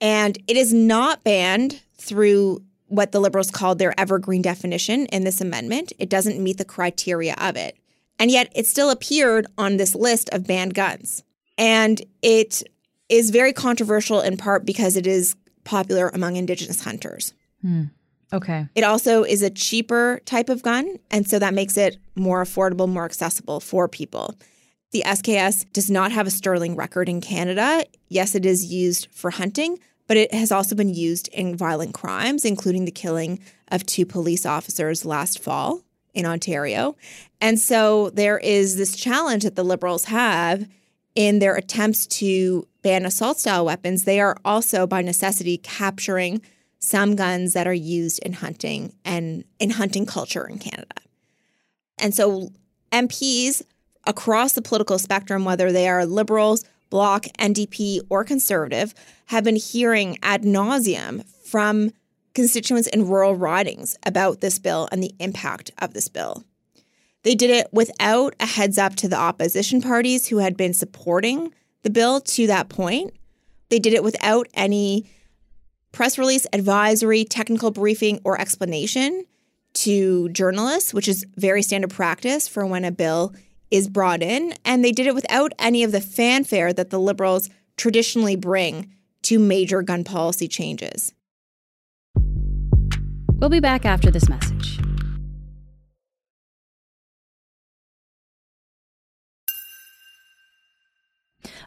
And 0.00 0.38
it 0.48 0.56
is 0.56 0.72
not 0.72 1.22
banned 1.24 1.82
through 1.98 2.62
what 2.86 3.12
the 3.12 3.20
liberals 3.20 3.50
called 3.50 3.78
their 3.78 3.92
evergreen 4.00 4.40
definition 4.40 5.04
in 5.06 5.24
this 5.24 5.42
amendment. 5.42 5.92
It 5.98 6.08
doesn't 6.08 6.42
meet 6.42 6.56
the 6.56 6.64
criteria 6.64 7.34
of 7.34 7.54
it. 7.54 7.76
And 8.18 8.30
yet 8.30 8.52
it 8.54 8.66
still 8.66 8.90
appeared 8.90 9.46
on 9.56 9.76
this 9.76 9.94
list 9.94 10.28
of 10.30 10.46
banned 10.46 10.74
guns. 10.74 11.22
And 11.56 12.00
it 12.22 12.62
is 13.08 13.30
very 13.30 13.52
controversial 13.52 14.20
in 14.20 14.36
part 14.36 14.64
because 14.64 14.96
it 14.96 15.06
is 15.06 15.36
popular 15.64 16.08
among 16.08 16.36
Indigenous 16.36 16.82
hunters. 16.82 17.32
Hmm. 17.62 17.84
Okay. 18.32 18.66
It 18.74 18.84
also 18.84 19.22
is 19.22 19.42
a 19.42 19.50
cheaper 19.50 20.20
type 20.26 20.48
of 20.48 20.62
gun. 20.62 20.98
And 21.10 21.26
so 21.28 21.38
that 21.38 21.54
makes 21.54 21.76
it 21.76 21.96
more 22.14 22.42
affordable, 22.42 22.88
more 22.88 23.04
accessible 23.04 23.60
for 23.60 23.88
people. 23.88 24.34
The 24.90 25.02
SKS 25.06 25.70
does 25.72 25.90
not 25.90 26.12
have 26.12 26.26
a 26.26 26.30
sterling 26.30 26.76
record 26.76 27.08
in 27.08 27.20
Canada. 27.20 27.84
Yes, 28.08 28.34
it 28.34 28.44
is 28.44 28.66
used 28.66 29.08
for 29.10 29.30
hunting, 29.30 29.78
but 30.06 30.16
it 30.16 30.32
has 30.32 30.50
also 30.50 30.74
been 30.74 30.92
used 30.92 31.28
in 31.28 31.56
violent 31.56 31.94
crimes, 31.94 32.44
including 32.44 32.84
the 32.84 32.90
killing 32.90 33.40
of 33.68 33.84
two 33.84 34.06
police 34.06 34.46
officers 34.46 35.04
last 35.04 35.38
fall 35.38 35.82
in 36.18 36.26
Ontario. 36.26 36.96
And 37.40 37.60
so 37.60 38.10
there 38.10 38.38
is 38.38 38.76
this 38.76 38.96
challenge 38.96 39.44
that 39.44 39.54
the 39.54 39.62
Liberals 39.62 40.04
have 40.04 40.68
in 41.14 41.38
their 41.38 41.54
attempts 41.54 42.06
to 42.06 42.66
ban 42.82 43.06
assault 43.06 43.38
style 43.38 43.64
weapons. 43.64 44.02
They 44.02 44.20
are 44.20 44.36
also, 44.44 44.86
by 44.86 45.00
necessity, 45.00 45.58
capturing 45.58 46.42
some 46.80 47.14
guns 47.14 47.52
that 47.52 47.68
are 47.68 47.72
used 47.72 48.18
in 48.20 48.34
hunting 48.34 48.94
and 49.04 49.44
in 49.60 49.70
hunting 49.70 50.06
culture 50.06 50.46
in 50.46 50.58
Canada. 50.58 50.96
And 51.98 52.14
so 52.14 52.50
MPs 52.90 53.62
across 54.04 54.54
the 54.54 54.62
political 54.62 54.98
spectrum, 54.98 55.44
whether 55.44 55.70
they 55.70 55.88
are 55.88 56.04
Liberals, 56.04 56.64
Bloc, 56.90 57.26
NDP, 57.38 58.00
or 58.08 58.24
Conservative, 58.24 58.92
have 59.26 59.44
been 59.44 59.56
hearing 59.56 60.18
ad 60.22 60.42
nauseum 60.42 61.24
from 61.44 61.92
constituents 62.38 62.86
in 62.86 63.08
rural 63.08 63.34
ridings 63.34 63.96
about 64.06 64.40
this 64.40 64.60
bill 64.60 64.88
and 64.92 65.02
the 65.02 65.12
impact 65.18 65.72
of 65.78 65.92
this 65.92 66.06
bill. 66.06 66.44
They 67.24 67.34
did 67.34 67.50
it 67.50 67.66
without 67.72 68.36
a 68.38 68.46
heads 68.46 68.78
up 68.78 68.94
to 68.96 69.08
the 69.08 69.16
opposition 69.16 69.82
parties 69.82 70.28
who 70.28 70.38
had 70.38 70.56
been 70.56 70.72
supporting 70.72 71.52
the 71.82 71.90
bill 71.90 72.20
to 72.20 72.46
that 72.46 72.68
point. 72.68 73.12
They 73.70 73.80
did 73.80 73.92
it 73.92 74.04
without 74.04 74.46
any 74.54 75.10
press 75.90 76.16
release, 76.16 76.46
advisory, 76.52 77.24
technical 77.24 77.72
briefing, 77.72 78.20
or 78.22 78.40
explanation 78.40 79.24
to 79.72 80.28
journalists, 80.28 80.94
which 80.94 81.08
is 81.08 81.26
very 81.34 81.62
standard 81.62 81.90
practice 81.90 82.46
for 82.46 82.64
when 82.64 82.84
a 82.84 82.92
bill 82.92 83.34
is 83.72 83.88
brought 83.88 84.22
in. 84.22 84.54
And 84.64 84.84
they 84.84 84.92
did 84.92 85.08
it 85.08 85.14
without 85.16 85.52
any 85.58 85.82
of 85.82 85.90
the 85.90 86.00
fanfare 86.00 86.72
that 86.72 86.90
the 86.90 87.00
Liberals 87.00 87.50
traditionally 87.76 88.36
bring 88.36 88.94
to 89.22 89.40
major 89.40 89.82
gun 89.82 90.04
policy 90.04 90.46
changes. 90.46 91.12
We'll 93.38 93.50
be 93.50 93.60
back 93.60 93.84
after 93.84 94.10
this 94.10 94.28
message. 94.28 94.80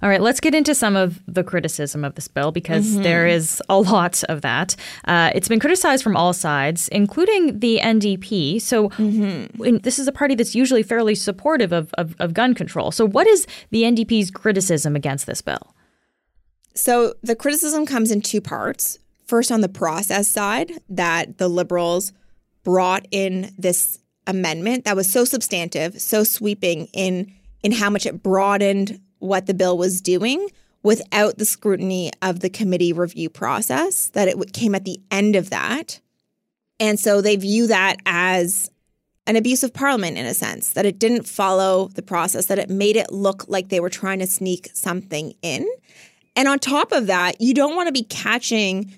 All 0.03 0.09
right, 0.09 0.19
let's 0.19 0.39
get 0.39 0.55
into 0.55 0.73
some 0.73 0.95
of 0.95 1.21
the 1.27 1.43
criticism 1.43 2.03
of 2.03 2.15
this 2.15 2.27
bill 2.27 2.51
because 2.51 2.93
mm-hmm. 2.93 3.03
there 3.03 3.27
is 3.27 3.61
a 3.69 3.79
lot 3.79 4.23
of 4.25 4.41
that. 4.41 4.75
Uh, 5.05 5.31
it's 5.35 5.47
been 5.47 5.59
criticized 5.59 6.03
from 6.03 6.17
all 6.17 6.33
sides, 6.33 6.87
including 6.87 7.59
the 7.59 7.79
NDP. 7.81 8.59
So, 8.61 8.89
mm-hmm. 8.89 9.77
this 9.77 9.99
is 9.99 10.07
a 10.07 10.11
party 10.11 10.33
that's 10.33 10.55
usually 10.55 10.81
fairly 10.81 11.13
supportive 11.13 11.71
of, 11.71 11.93
of, 11.99 12.15
of 12.19 12.33
gun 12.33 12.55
control. 12.55 12.91
So, 12.91 13.07
what 13.07 13.27
is 13.27 13.45
the 13.69 13.83
NDP's 13.83 14.31
criticism 14.31 14.95
against 14.95 15.27
this 15.27 15.41
bill? 15.41 15.75
So, 16.73 17.13
the 17.21 17.35
criticism 17.35 17.85
comes 17.85 18.09
in 18.09 18.21
two 18.21 18.41
parts 18.41 18.97
first 19.31 19.49
on 19.49 19.61
the 19.61 19.69
process 19.69 20.27
side 20.27 20.73
that 20.89 21.37
the 21.37 21.47
liberals 21.47 22.11
brought 22.65 23.07
in 23.11 23.49
this 23.57 23.97
amendment 24.27 24.83
that 24.83 24.97
was 24.97 25.09
so 25.09 25.23
substantive, 25.23 26.01
so 26.01 26.25
sweeping 26.25 26.87
in 26.87 27.33
in 27.63 27.71
how 27.71 27.89
much 27.89 28.05
it 28.05 28.21
broadened 28.21 28.99
what 29.19 29.45
the 29.45 29.53
bill 29.53 29.77
was 29.77 30.01
doing 30.01 30.49
without 30.83 31.37
the 31.37 31.45
scrutiny 31.45 32.11
of 32.21 32.41
the 32.41 32.49
committee 32.49 32.91
review 32.91 33.29
process 33.29 34.09
that 34.09 34.27
it 34.27 34.51
came 34.51 34.75
at 34.75 34.83
the 34.83 34.99
end 35.11 35.37
of 35.37 35.49
that. 35.49 36.01
And 36.77 36.99
so 36.99 37.21
they 37.21 37.37
view 37.37 37.67
that 37.67 37.97
as 38.05 38.69
an 39.27 39.37
abuse 39.37 39.63
of 39.63 39.73
parliament 39.73 40.17
in 40.17 40.25
a 40.25 40.33
sense 40.33 40.73
that 40.73 40.85
it 40.85 40.99
didn't 40.99 41.23
follow 41.23 41.87
the 41.87 42.01
process 42.01 42.47
that 42.47 42.59
it 42.59 42.69
made 42.69 42.97
it 42.97 43.13
look 43.13 43.47
like 43.47 43.69
they 43.69 43.79
were 43.79 43.89
trying 43.89 44.19
to 44.19 44.27
sneak 44.27 44.69
something 44.73 45.33
in. 45.41 45.65
And 46.35 46.49
on 46.49 46.59
top 46.59 46.91
of 46.91 47.07
that, 47.07 47.39
you 47.39 47.53
don't 47.53 47.77
want 47.77 47.87
to 47.87 47.93
be 47.93 48.03
catching 48.03 48.93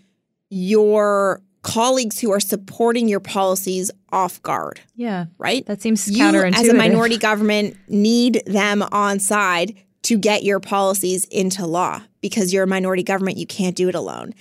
your 0.53 1.41
colleagues 1.63 2.19
who 2.19 2.31
are 2.31 2.39
supporting 2.39 3.07
your 3.07 3.19
policies 3.19 3.89
off 4.12 4.41
guard. 4.43 4.81
Yeah. 4.95 5.25
Right? 5.38 5.65
That 5.65 5.81
seems 5.81 6.05
counterintuitive. 6.05 6.55
As 6.55 6.67
a 6.67 6.74
minority 6.74 7.17
government, 7.17 7.75
need 7.88 8.43
them 8.45 8.83
on 8.91 9.19
side 9.19 9.75
to 10.03 10.17
get 10.17 10.43
your 10.43 10.60
policies 10.60 11.25
into 11.25 11.65
law 11.65 12.01
because 12.22 12.53
you're 12.53 12.65
a 12.65 12.67
minority 12.67 13.03
government. 13.03 13.38
You 13.38 13.48
can't 13.48 13.75
do 13.75 13.89
it 13.89 13.95
alone. 13.95 14.33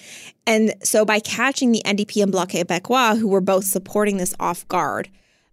And 0.46 0.74
so 0.82 1.04
by 1.04 1.20
catching 1.20 1.72
the 1.72 1.82
NDP 1.86 2.22
and 2.22 2.32
Bloc 2.32 2.50
Québécois, 2.50 3.18
who 3.18 3.28
were 3.28 3.40
both 3.40 3.64
supporting 3.64 4.16
this 4.16 4.34
off 4.40 4.66
guard, 4.68 5.08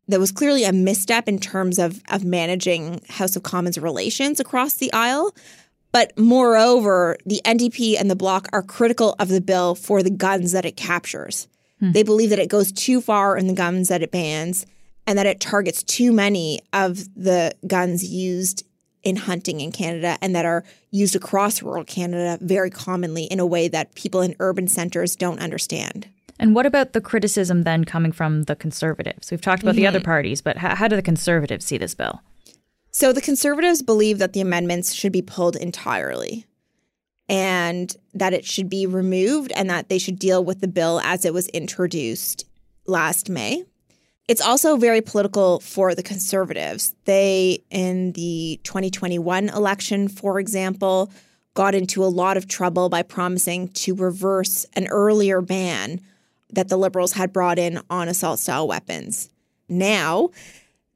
there 0.07 0.19
was 0.19 0.31
clearly 0.31 0.63
a 0.63 0.73
misstep 0.73 1.27
in 1.27 1.39
terms 1.39 1.77
of, 1.77 2.01
of 2.09 2.25
managing 2.25 3.01
House 3.07 3.35
of 3.35 3.43
Commons 3.43 3.77
relations 3.77 4.39
across 4.39 4.73
the 4.73 4.91
aisle. 4.91 5.35
But 5.91 6.17
moreover, 6.17 7.17
the 7.25 7.41
NDP 7.45 7.99
and 7.99 8.09
the 8.09 8.15
Bloc 8.15 8.47
are 8.53 8.61
critical 8.61 9.15
of 9.19 9.29
the 9.29 9.41
bill 9.41 9.75
for 9.75 10.03
the 10.03 10.11
guns 10.11 10.51
that 10.51 10.65
it 10.65 10.77
captures. 10.77 11.47
Hmm. 11.79 11.91
They 11.93 12.03
believe 12.03 12.29
that 12.29 12.39
it 12.39 12.49
goes 12.49 12.71
too 12.71 13.01
far 13.01 13.37
in 13.37 13.47
the 13.47 13.53
guns 13.53 13.87
that 13.87 14.03
it 14.03 14.11
bans 14.11 14.65
and 15.07 15.17
that 15.17 15.25
it 15.25 15.39
targets 15.39 15.81
too 15.81 16.11
many 16.11 16.59
of 16.73 16.97
the 17.15 17.55
guns 17.65 18.03
used 18.03 18.63
in 19.01 19.15
hunting 19.15 19.61
in 19.61 19.71
Canada 19.71 20.17
and 20.21 20.35
that 20.35 20.45
are 20.45 20.63
used 20.91 21.15
across 21.15 21.63
rural 21.63 21.83
Canada 21.83 22.37
very 22.41 22.69
commonly 22.69 23.23
in 23.23 23.39
a 23.39 23.45
way 23.45 23.67
that 23.67 23.95
people 23.95 24.21
in 24.21 24.35
urban 24.39 24.67
centers 24.67 25.15
don't 25.15 25.39
understand. 25.39 26.07
And 26.37 26.55
what 26.55 26.65
about 26.65 26.93
the 26.93 27.01
criticism 27.01 27.63
then 27.63 27.83
coming 27.83 28.11
from 28.11 28.43
the 28.43 28.55
conservatives? 28.55 29.31
We've 29.31 29.41
talked 29.41 29.61
about 29.61 29.71
mm-hmm. 29.71 29.81
the 29.81 29.87
other 29.87 29.99
parties, 29.99 30.41
but 30.41 30.57
how, 30.57 30.75
how 30.75 30.87
do 30.87 30.95
the 30.95 31.01
conservatives 31.01 31.65
see 31.65 31.77
this 31.77 31.95
bill? 31.95 32.21
So 32.99 33.13
the 33.13 33.21
conservatives 33.21 33.81
believe 33.81 34.19
that 34.19 34.33
the 34.33 34.41
amendments 34.41 34.93
should 34.93 35.13
be 35.13 35.21
pulled 35.21 35.55
entirely 35.55 36.45
and 37.29 37.95
that 38.13 38.33
it 38.33 38.43
should 38.43 38.69
be 38.69 38.85
removed 38.85 39.53
and 39.53 39.69
that 39.69 39.87
they 39.87 39.97
should 39.97 40.19
deal 40.19 40.43
with 40.43 40.59
the 40.59 40.67
bill 40.67 40.99
as 40.99 41.23
it 41.23 41.33
was 41.33 41.47
introduced 41.47 42.43
last 42.87 43.29
May. 43.29 43.63
It's 44.27 44.41
also 44.41 44.75
very 44.75 44.99
political 44.99 45.61
for 45.61 45.95
the 45.95 46.03
conservatives. 46.03 46.93
They, 47.05 47.63
in 47.69 48.11
the 48.11 48.59
2021 48.65 49.47
election, 49.47 50.09
for 50.09 50.37
example, 50.37 51.09
got 51.53 51.75
into 51.75 52.03
a 52.03 52.11
lot 52.11 52.35
of 52.35 52.49
trouble 52.49 52.89
by 52.89 53.03
promising 53.03 53.69
to 53.69 53.95
reverse 53.95 54.65
an 54.73 54.87
earlier 54.87 55.39
ban 55.39 56.01
that 56.49 56.67
the 56.67 56.75
liberals 56.75 57.13
had 57.13 57.31
brought 57.31 57.59
in 57.59 57.79
on 57.89 58.09
assault 58.09 58.39
style 58.39 58.67
weapons. 58.67 59.29
Now, 59.69 60.31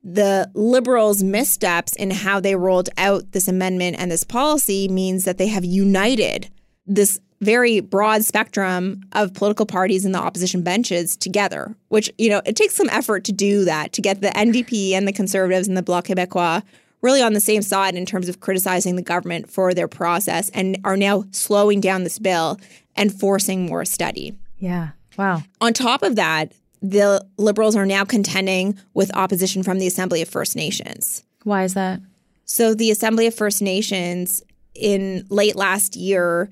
the 0.03 0.49
liberals' 0.53 1.23
missteps 1.23 1.95
in 1.95 2.11
how 2.11 2.39
they 2.39 2.55
rolled 2.55 2.89
out 2.97 3.31
this 3.31 3.47
amendment 3.47 3.95
and 3.97 4.11
this 4.11 4.23
policy 4.23 4.87
means 4.87 5.23
that 5.23 5.37
they 5.37 5.47
have 5.47 5.63
united 5.63 6.49
this 6.85 7.19
very 7.39 7.79
broad 7.79 8.23
spectrum 8.23 9.01
of 9.11 9.33
political 9.33 9.65
parties 9.65 10.05
in 10.05 10.11
the 10.11 10.19
opposition 10.19 10.61
benches 10.61 11.15
together, 11.15 11.75
which, 11.89 12.11
you 12.17 12.29
know, 12.29 12.41
it 12.45 12.55
takes 12.55 12.73
some 12.73 12.89
effort 12.89 13.23
to 13.25 13.31
do 13.31 13.65
that, 13.65 13.91
to 13.93 14.01
get 14.01 14.21
the 14.21 14.29
NDP 14.29 14.91
and 14.91 15.07
the 15.07 15.13
Conservatives 15.13 15.67
and 15.67 15.77
the 15.77 15.83
Bloc 15.83 16.05
Québécois 16.05 16.63
really 17.01 17.21
on 17.21 17.33
the 17.33 17.41
same 17.41 17.61
side 17.61 17.95
in 17.95 18.05
terms 18.05 18.29
of 18.29 18.39
criticizing 18.39 18.95
the 18.95 19.01
government 19.01 19.49
for 19.49 19.73
their 19.73 19.89
process 19.89 20.49
and 20.49 20.77
are 20.85 20.95
now 20.95 21.25
slowing 21.31 21.81
down 21.81 22.03
this 22.03 22.17
bill 22.17 22.57
and 22.95 23.13
forcing 23.13 23.65
more 23.65 23.83
study. 23.83 24.33
Yeah. 24.57 24.89
Wow. 25.17 25.43
On 25.59 25.73
top 25.73 26.01
of 26.01 26.15
that, 26.15 26.53
the 26.83 27.25
Liberals 27.37 27.77
are 27.77 27.85
now 27.85 28.03
contending 28.03 28.77
with 28.93 29.15
opposition 29.15 29.63
from 29.63 29.79
the 29.79 29.87
Assembly 29.87 30.21
of 30.21 30.27
First 30.27 30.55
Nations. 30.55 31.23
Why 31.43 31.63
is 31.63 31.73
that? 31.73 32.01
So, 32.45 32.75
the 32.75 32.91
Assembly 32.91 33.25
of 33.25 33.33
First 33.33 33.61
Nations 33.61 34.43
in 34.75 35.25
late 35.29 35.55
last 35.55 35.95
year 35.95 36.51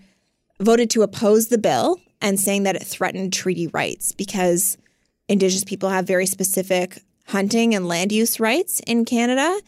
voted 0.59 0.89
to 0.91 1.01
oppose 1.01 1.47
the 1.47 1.57
bill 1.57 1.99
and 2.21 2.39
saying 2.39 2.63
that 2.63 2.75
it 2.75 2.83
threatened 2.83 3.33
treaty 3.33 3.67
rights 3.67 4.13
because 4.13 4.77
Indigenous 5.27 5.65
people 5.65 5.89
have 5.89 6.07
very 6.07 6.25
specific 6.25 6.99
hunting 7.27 7.75
and 7.75 7.87
land 7.87 8.11
use 8.11 8.39
rights 8.39 8.79
in 8.87 9.03
Canada, 9.05 9.59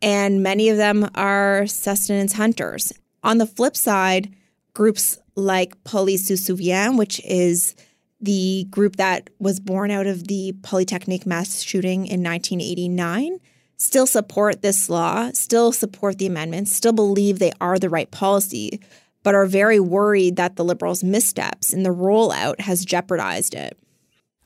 and 0.00 0.42
many 0.42 0.70
of 0.70 0.78
them 0.78 1.10
are 1.14 1.66
sustenance 1.66 2.32
hunters. 2.32 2.92
On 3.22 3.38
the 3.38 3.46
flip 3.46 3.76
side, 3.76 4.32
groups 4.72 5.18
like 5.34 5.82
PolySeSouvient, 5.84 6.96
which 6.96 7.20
is 7.24 7.74
the 8.20 8.66
group 8.70 8.96
that 8.96 9.30
was 9.38 9.60
born 9.60 9.90
out 9.90 10.06
of 10.06 10.26
the 10.26 10.54
Polytechnic 10.62 11.26
mass 11.26 11.62
shooting 11.62 12.06
in 12.06 12.22
1989, 12.22 13.38
still 13.76 14.06
support 14.06 14.62
this 14.62 14.88
law, 14.88 15.30
still 15.32 15.72
support 15.72 16.18
the 16.18 16.26
amendments, 16.26 16.74
still 16.74 16.92
believe 16.92 17.38
they 17.38 17.52
are 17.60 17.78
the 17.78 17.90
right 17.90 18.10
policy, 18.10 18.80
but 19.22 19.34
are 19.34 19.46
very 19.46 19.80
worried 19.80 20.36
that 20.36 20.56
the 20.56 20.64
Liberals' 20.64 21.04
missteps 21.04 21.72
in 21.72 21.82
the 21.82 21.90
rollout 21.90 22.60
has 22.60 22.84
jeopardized 22.84 23.54
it. 23.54 23.78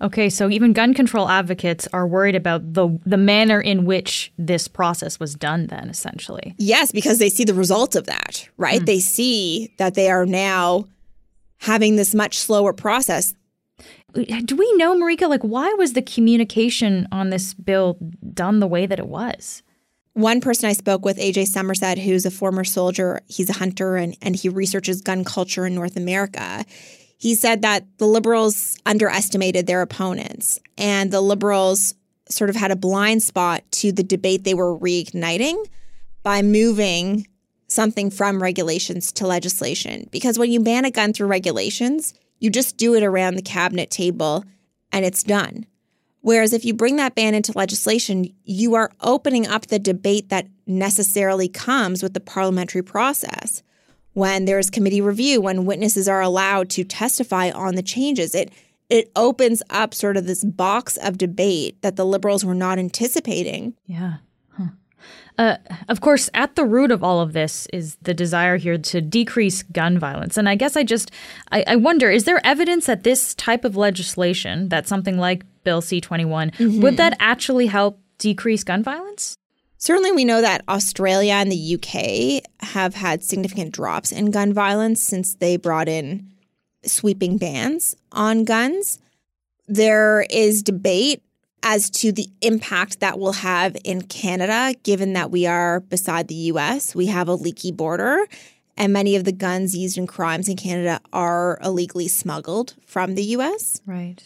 Okay, 0.02 0.30
so 0.30 0.48
even 0.48 0.72
gun 0.72 0.94
control 0.94 1.28
advocates 1.28 1.86
are 1.92 2.06
worried 2.06 2.34
about 2.34 2.72
the 2.72 2.98
the 3.04 3.18
manner 3.18 3.60
in 3.60 3.84
which 3.84 4.32
this 4.38 4.66
process 4.66 5.20
was 5.20 5.34
done 5.34 5.66
then 5.66 5.90
essentially. 5.90 6.54
Yes, 6.56 6.90
because 6.90 7.18
they 7.18 7.28
see 7.28 7.44
the 7.44 7.54
result 7.54 7.94
of 7.94 8.06
that, 8.06 8.48
right? 8.56 8.80
Mm. 8.80 8.86
They 8.86 9.00
see 9.00 9.74
that 9.76 9.94
they 9.94 10.10
are 10.10 10.24
now 10.24 10.86
having 11.58 11.96
this 11.96 12.14
much 12.14 12.38
slower 12.38 12.72
process. 12.72 13.34
Do 14.12 14.56
we 14.56 14.72
know 14.76 14.94
Marieke 14.94 15.28
like 15.28 15.42
why 15.42 15.72
was 15.74 15.92
the 15.92 16.02
communication 16.02 17.06
on 17.12 17.30
this 17.30 17.54
bill 17.54 17.96
done 18.34 18.60
the 18.60 18.66
way 18.66 18.86
that 18.86 18.98
it 18.98 19.06
was? 19.06 19.62
One 20.14 20.40
person 20.40 20.68
I 20.68 20.72
spoke 20.72 21.04
with, 21.04 21.18
AJ 21.18 21.46
Somerset, 21.46 21.98
who's 21.98 22.26
a 22.26 22.30
former 22.30 22.64
soldier, 22.64 23.20
he's 23.28 23.48
a 23.48 23.54
hunter 23.54 23.96
and, 23.96 24.16
and 24.20 24.34
he 24.34 24.48
researches 24.48 25.00
gun 25.00 25.24
culture 25.24 25.64
in 25.64 25.74
North 25.74 25.96
America. 25.96 26.64
He 27.16 27.34
said 27.34 27.62
that 27.62 27.84
the 27.98 28.06
liberals 28.06 28.76
underestimated 28.86 29.66
their 29.66 29.82
opponents 29.82 30.58
and 30.76 31.12
the 31.12 31.20
liberals 31.20 31.94
sort 32.28 32.50
of 32.50 32.56
had 32.56 32.70
a 32.70 32.76
blind 32.76 33.22
spot 33.22 33.62
to 33.72 33.92
the 33.92 34.02
debate 34.02 34.44
they 34.44 34.54
were 34.54 34.78
reigniting 34.78 35.64
by 36.22 36.42
moving 36.42 37.26
something 37.68 38.10
from 38.10 38.42
regulations 38.42 39.12
to 39.12 39.26
legislation. 39.26 40.08
Because 40.10 40.38
when 40.38 40.50
you 40.50 40.60
ban 40.60 40.84
a 40.84 40.90
gun 40.90 41.12
through 41.12 41.28
regulations, 41.28 42.14
you 42.40 42.50
just 42.50 42.76
do 42.76 42.94
it 42.94 43.02
around 43.02 43.36
the 43.36 43.42
cabinet 43.42 43.90
table 43.90 44.44
and 44.92 45.04
it's 45.04 45.22
done. 45.22 45.66
Whereas 46.22 46.52
if 46.52 46.64
you 46.64 46.74
bring 46.74 46.96
that 46.96 47.14
ban 47.14 47.34
into 47.34 47.56
legislation, 47.56 48.26
you 48.44 48.74
are 48.74 48.90
opening 49.00 49.46
up 49.46 49.66
the 49.66 49.78
debate 49.78 50.28
that 50.28 50.48
necessarily 50.66 51.48
comes 51.48 52.02
with 52.02 52.14
the 52.14 52.20
parliamentary 52.20 52.82
process 52.82 53.62
when 54.12 54.44
there's 54.44 54.70
committee 54.70 55.00
review, 55.00 55.40
when 55.40 55.64
witnesses 55.64 56.08
are 56.08 56.20
allowed 56.20 56.68
to 56.70 56.84
testify 56.84 57.50
on 57.50 57.74
the 57.74 57.82
changes. 57.82 58.34
It 58.34 58.52
it 58.88 59.10
opens 59.14 59.62
up 59.70 59.94
sort 59.94 60.16
of 60.16 60.26
this 60.26 60.42
box 60.44 60.96
of 60.96 61.16
debate 61.16 61.80
that 61.80 61.94
the 61.94 62.04
liberals 62.04 62.44
were 62.44 62.56
not 62.56 62.76
anticipating. 62.76 63.74
Yeah. 63.86 64.14
Uh, 65.40 65.56
of 65.88 66.02
course, 66.02 66.28
at 66.34 66.54
the 66.54 66.66
root 66.66 66.90
of 66.90 67.02
all 67.02 67.22
of 67.22 67.32
this 67.32 67.66
is 67.72 67.94
the 68.02 68.12
desire 68.12 68.58
here 68.58 68.76
to 68.76 69.00
decrease 69.00 69.62
gun 69.62 69.98
violence. 69.98 70.36
And 70.36 70.46
I 70.50 70.54
guess 70.54 70.76
I 70.76 70.84
just 70.84 71.10
I, 71.50 71.64
I 71.66 71.76
wonder: 71.76 72.10
is 72.10 72.24
there 72.24 72.42
evidence 72.44 72.84
that 72.84 73.04
this 73.04 73.34
type 73.36 73.64
of 73.64 73.74
legislation, 73.74 74.68
that 74.68 74.86
something 74.86 75.16
like 75.16 75.44
Bill 75.64 75.80
C 75.80 75.98
twenty 75.98 76.26
one, 76.26 76.50
mm-hmm. 76.50 76.82
would 76.82 76.98
that 76.98 77.16
actually 77.20 77.68
help 77.68 77.98
decrease 78.18 78.64
gun 78.64 78.82
violence? 78.82 79.38
Certainly, 79.78 80.12
we 80.12 80.26
know 80.26 80.42
that 80.42 80.62
Australia 80.68 81.32
and 81.32 81.50
the 81.50 81.74
UK 81.76 82.68
have 82.68 82.94
had 82.94 83.24
significant 83.24 83.72
drops 83.72 84.12
in 84.12 84.30
gun 84.30 84.52
violence 84.52 85.02
since 85.02 85.36
they 85.36 85.56
brought 85.56 85.88
in 85.88 86.30
sweeping 86.84 87.38
bans 87.38 87.96
on 88.12 88.44
guns. 88.44 88.98
There 89.68 90.26
is 90.28 90.62
debate 90.62 91.22
as 91.62 91.90
to 91.90 92.12
the 92.12 92.28
impact 92.40 93.00
that 93.00 93.18
will 93.18 93.32
have 93.32 93.76
in 93.84 94.02
Canada, 94.02 94.74
given 94.82 95.12
that 95.12 95.30
we 95.30 95.46
are 95.46 95.80
beside 95.80 96.28
the 96.28 96.34
US. 96.34 96.94
We 96.94 97.06
have 97.06 97.28
a 97.28 97.34
leaky 97.34 97.72
border, 97.72 98.26
and 98.76 98.92
many 98.92 99.16
of 99.16 99.24
the 99.24 99.32
guns 99.32 99.76
used 99.76 99.98
in 99.98 100.06
crimes 100.06 100.48
in 100.48 100.56
Canada 100.56 101.00
are 101.12 101.58
illegally 101.62 102.08
smuggled 102.08 102.74
from 102.86 103.14
the 103.14 103.24
US. 103.24 103.80
Right. 103.86 104.22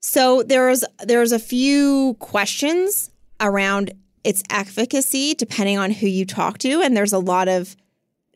So 0.00 0.42
there's 0.42 0.84
there's 1.04 1.32
a 1.32 1.38
few 1.38 2.14
questions 2.18 3.10
around 3.40 3.92
its 4.24 4.42
efficacy 4.50 5.34
depending 5.34 5.78
on 5.78 5.90
who 5.90 6.06
you 6.06 6.24
talk 6.24 6.58
to, 6.58 6.80
and 6.80 6.96
there's 6.96 7.12
a 7.12 7.18
lot 7.18 7.48
of 7.48 7.76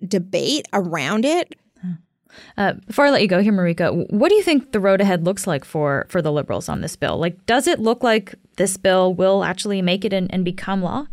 debate 0.06 0.66
around 0.72 1.24
it. 1.24 1.54
Uh, 2.56 2.74
before 2.86 3.06
I 3.06 3.10
let 3.10 3.22
you 3.22 3.28
go 3.28 3.40
here, 3.40 3.52
Marieke, 3.52 4.10
what 4.10 4.28
do 4.28 4.34
you 4.34 4.42
think 4.42 4.72
the 4.72 4.80
road 4.80 5.00
ahead 5.00 5.24
looks 5.24 5.46
like 5.46 5.64
for 5.64 6.06
for 6.08 6.22
the 6.22 6.32
Liberals 6.32 6.68
on 6.68 6.80
this 6.80 6.96
bill? 6.96 7.18
Like, 7.18 7.44
does 7.46 7.66
it 7.66 7.78
look 7.78 8.02
like 8.02 8.34
this 8.56 8.76
bill 8.76 9.14
will 9.14 9.44
actually 9.44 9.82
make 9.82 10.04
it 10.04 10.12
and, 10.12 10.32
and 10.32 10.44
become 10.44 10.82
law? 10.82 11.06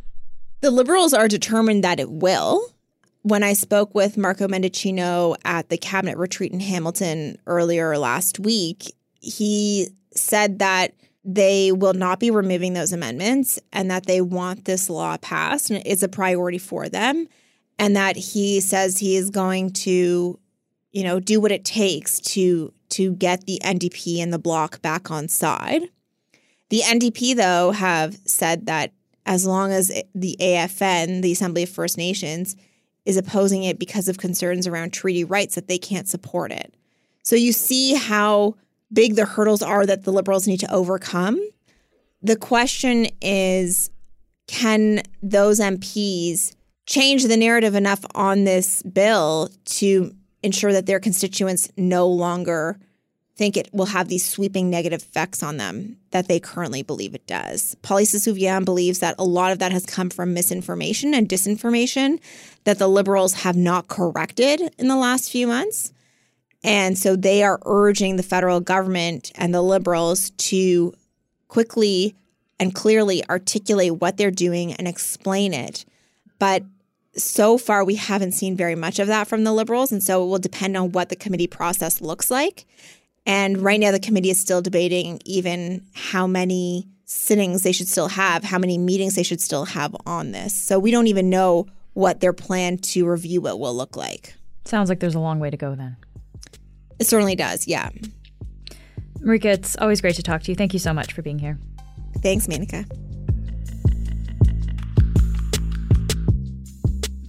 The 0.62 0.72
Liberals 0.72 1.14
are 1.14 1.28
determined 1.28 1.84
that 1.84 2.00
it 2.00 2.12
will. 2.12 2.74
When 3.22 3.44
I 3.44 3.54
spoke 3.54 3.94
with 3.94 4.18
Marco 4.18 4.48
Mendicino 4.48 5.36
at 5.44 5.70
the 5.70 5.78
cabinet 5.78 6.18
retreat 6.18 6.52
in 6.52 6.60
Hamilton 6.60 7.38
earlier 7.48 7.98
last 7.98 8.40
week, 8.40 8.94
he 9.20 9.90
said 10.14 10.60
that 10.60 10.94
they 11.26 11.72
will 11.72 11.94
not 11.94 12.20
be 12.20 12.32
removing 12.32 12.74
those 12.74 12.94
amendments 12.94 13.60
and 13.74 13.92
that 13.92 14.06
they 14.06 14.22
want 14.22 14.66
this 14.66 14.90
law 14.90 15.18
passed 15.18 15.70
and 15.70 15.80
it 15.80 15.88
is 15.88 16.02
a 16.02 16.08
priority 16.08 16.58
for 16.58 16.88
them 16.88 17.28
and 17.78 17.96
that 17.96 18.16
he 18.16 18.60
says 18.60 18.98
he 18.98 19.16
is 19.16 19.30
going 19.30 19.72
to 19.72 20.40
you 20.92 21.04
know 21.04 21.20
do 21.20 21.40
what 21.40 21.52
it 21.52 21.66
takes 21.66 22.20
to 22.20 22.74
to 22.90 23.14
get 23.14 23.46
the 23.46 23.60
NDP 23.64 24.20
and 24.20 24.34
the 24.34 24.40
bloc 24.40 24.82
back 24.82 25.12
on 25.12 25.28
side. 25.28 25.84
The 26.70 26.82
NDP 26.82 27.36
though 27.36 27.72
have 27.72 28.18
said 28.26 28.66
that 28.66 28.94
as 29.26 29.46
long 29.46 29.72
as 29.72 29.92
the 30.16 30.36
AFN, 30.40 31.22
the 31.22 31.32
Assembly 31.32 31.64
of 31.64 31.70
First 31.70 31.98
Nations, 31.98 32.56
is 33.06 33.18
opposing 33.18 33.64
it 33.64 33.80
because 33.80 34.08
of 34.08 34.18
concerns 34.18 34.68
around 34.68 34.92
treaty 34.92 35.24
rights 35.24 35.56
that 35.56 35.68
they 35.68 35.78
can't 35.78 36.08
support 36.08 36.52
it. 36.52 36.74
So 37.24 37.36
you 37.36 37.54
see 37.54 37.94
how 37.94 38.56
big 38.92 39.16
the 39.16 39.26
hurdles 39.26 39.62
are 39.62 39.86
that 39.86 40.04
the 40.04 40.12
liberals 40.12 40.48
need 40.48 40.60
to 40.62 40.74
overcome. 40.74 41.40
The 42.22 42.36
question 42.36 43.08
is 43.22 43.92
can 44.48 45.04
those 45.22 45.60
MPs 45.60 46.56
change 46.88 47.24
the 47.26 47.38
narrative 47.38 47.76
enough 47.76 48.04
on 48.16 48.46
this 48.46 48.82
bill 48.82 49.50
to 49.66 50.12
ensure 50.44 50.74
that 50.74 50.86
their 50.86 51.00
constituents 51.00 51.70
no 51.78 52.08
longer 52.08 52.80
think 53.40 53.56
it 53.56 53.70
will 53.72 53.86
have 53.86 54.10
these 54.10 54.30
sweeping 54.30 54.70
negative 54.70 55.02
effects 55.02 55.42
on 55.42 55.56
them 55.56 55.96
that 56.12 56.28
they 56.28 56.42
currently 56.42 56.84
believe 56.84 57.16
it 57.16 57.26
does. 57.26 57.78
PolySeSouvient 57.84 58.66
believes 58.66 59.00
that 59.00 59.16
a 59.18 59.24
lot 59.24 59.54
of 59.54 59.60
that 59.60 59.72
has 59.72 59.86
come 59.86 60.10
from 60.10 60.34
misinformation 60.34 61.14
and 61.14 61.30
disinformation 61.30 62.20
that 62.66 62.80
the 62.80 62.90
liberals 62.90 63.34
have 63.36 63.56
not 63.56 63.88
corrected 63.88 64.62
in 64.78 64.90
the 64.90 64.98
last 64.98 65.32
few 65.32 65.48
months. 65.48 65.94
And 66.66 66.98
so 66.98 67.16
they 67.16 67.42
are 67.42 67.60
urging 67.66 68.18
the 68.18 68.24
federal 68.24 68.60
government 68.60 69.32
and 69.36 69.54
the 69.54 69.62
liberals 69.62 70.32
to 70.32 70.94
quickly 71.48 72.16
and 72.60 72.76
clearly 72.76 73.24
articulate 73.30 74.02
what 74.02 74.18
they're 74.18 74.32
doing 74.32 74.74
and 74.74 74.86
explain 74.86 75.54
it. 75.54 75.86
But 76.40 76.64
so 77.16 77.58
far, 77.58 77.84
we 77.84 77.96
haven't 77.96 78.34
seen 78.34 78.56
very 78.56 78.76
much 78.76 79.00
of 79.00 79.08
that 79.08 79.28
from 79.28 79.44
the 79.44 79.54
liberals. 79.54 79.92
And 79.92 80.04
so 80.04 80.24
it 80.24 80.28
will 80.28 80.40
depend 80.40 80.78
on 80.78 80.92
what 80.92 81.10
the 81.10 81.16
committee 81.16 81.48
process 81.48 82.02
looks 82.02 82.30
like. 82.30 82.66
And 83.26 83.58
right 83.60 83.80
now, 83.80 83.92
the 83.92 84.00
committee 84.00 84.30
is 84.30 84.40
still 84.40 84.62
debating 84.62 85.20
even 85.26 85.86
how 85.94 86.26
many 86.28 86.88
sittings 87.06 87.64
they 87.64 87.72
should 87.72 87.88
still 87.88 88.08
have, 88.08 88.44
how 88.44 88.60
many 88.60 88.78
meetings 88.78 89.16
they 89.16 89.24
should 89.24 89.42
still 89.42 89.66
have 89.66 89.96
on 90.06 90.32
this. 90.32 90.54
So 90.54 90.80
we 90.80 90.92
don't 90.92 91.08
even 91.08 91.30
know 91.30 91.68
what 91.94 92.20
their 92.22 92.34
plan 92.34 92.78
to 92.78 93.08
review 93.08 93.48
it 93.48 93.60
will 93.60 93.76
look 93.76 93.98
like. 93.98 94.36
Sounds 94.66 94.90
like 94.90 95.00
there's 95.00 95.16
a 95.16 95.20
long 95.20 95.40
way 95.40 95.50
to 95.50 95.58
go 95.58 95.76
then. 95.76 95.98
It 97.00 97.08
certainly 97.08 97.36
does, 97.36 97.68
yeah. 97.68 97.90
Marieke, 99.20 99.46
it's 99.46 99.76
always 99.78 100.02
great 100.02 100.16
to 100.16 100.24
talk 100.24 100.44
to 100.44 100.52
you. 100.52 100.56
Thank 100.56 100.74
you 100.74 100.80
so 100.80 100.94
much 100.94 101.14
for 101.14 101.22
being 101.22 101.40
here. 101.40 101.58
Thanks, 102.22 102.48
Menaka. 102.48 102.86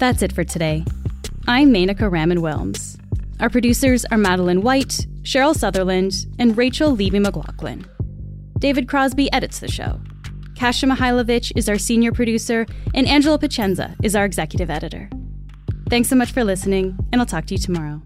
That's 0.01 0.23
it 0.23 0.33
for 0.33 0.45
today. 0.45 0.83
I'm 1.47 1.75
Menaka 1.75 2.11
Raman 2.11 2.39
Wilms. 2.39 2.99
Our 3.39 3.51
producers 3.51 4.07
are 4.07 4.17
Madeline 4.17 4.63
White, 4.63 5.07
Cheryl 5.25 5.55
Sutherland, 5.55 6.25
and 6.39 6.57
Rachel 6.57 6.93
Levy 6.93 7.19
McLaughlin. 7.19 7.85
David 8.59 8.89
Crosby 8.89 9.31
edits 9.31 9.59
the 9.59 9.69
show. 9.69 10.01
Kasia 10.57 10.87
Mihailovic 10.87 11.53
is 11.55 11.69
our 11.69 11.77
senior 11.77 12.13
producer, 12.13 12.65
and 12.95 13.07
Angela 13.07 13.39
Pacienza 13.39 13.95
is 14.03 14.17
our 14.17 14.25
executive 14.25 14.71
editor. 14.71 15.11
Thanks 15.91 16.09
so 16.09 16.17
much 16.17 16.33
for 16.33 16.45
listening, 16.45 16.97
and 17.13 17.21
I'll 17.21 17.27
talk 17.27 17.45
to 17.49 17.55
you 17.55 17.59
tomorrow. 17.59 18.01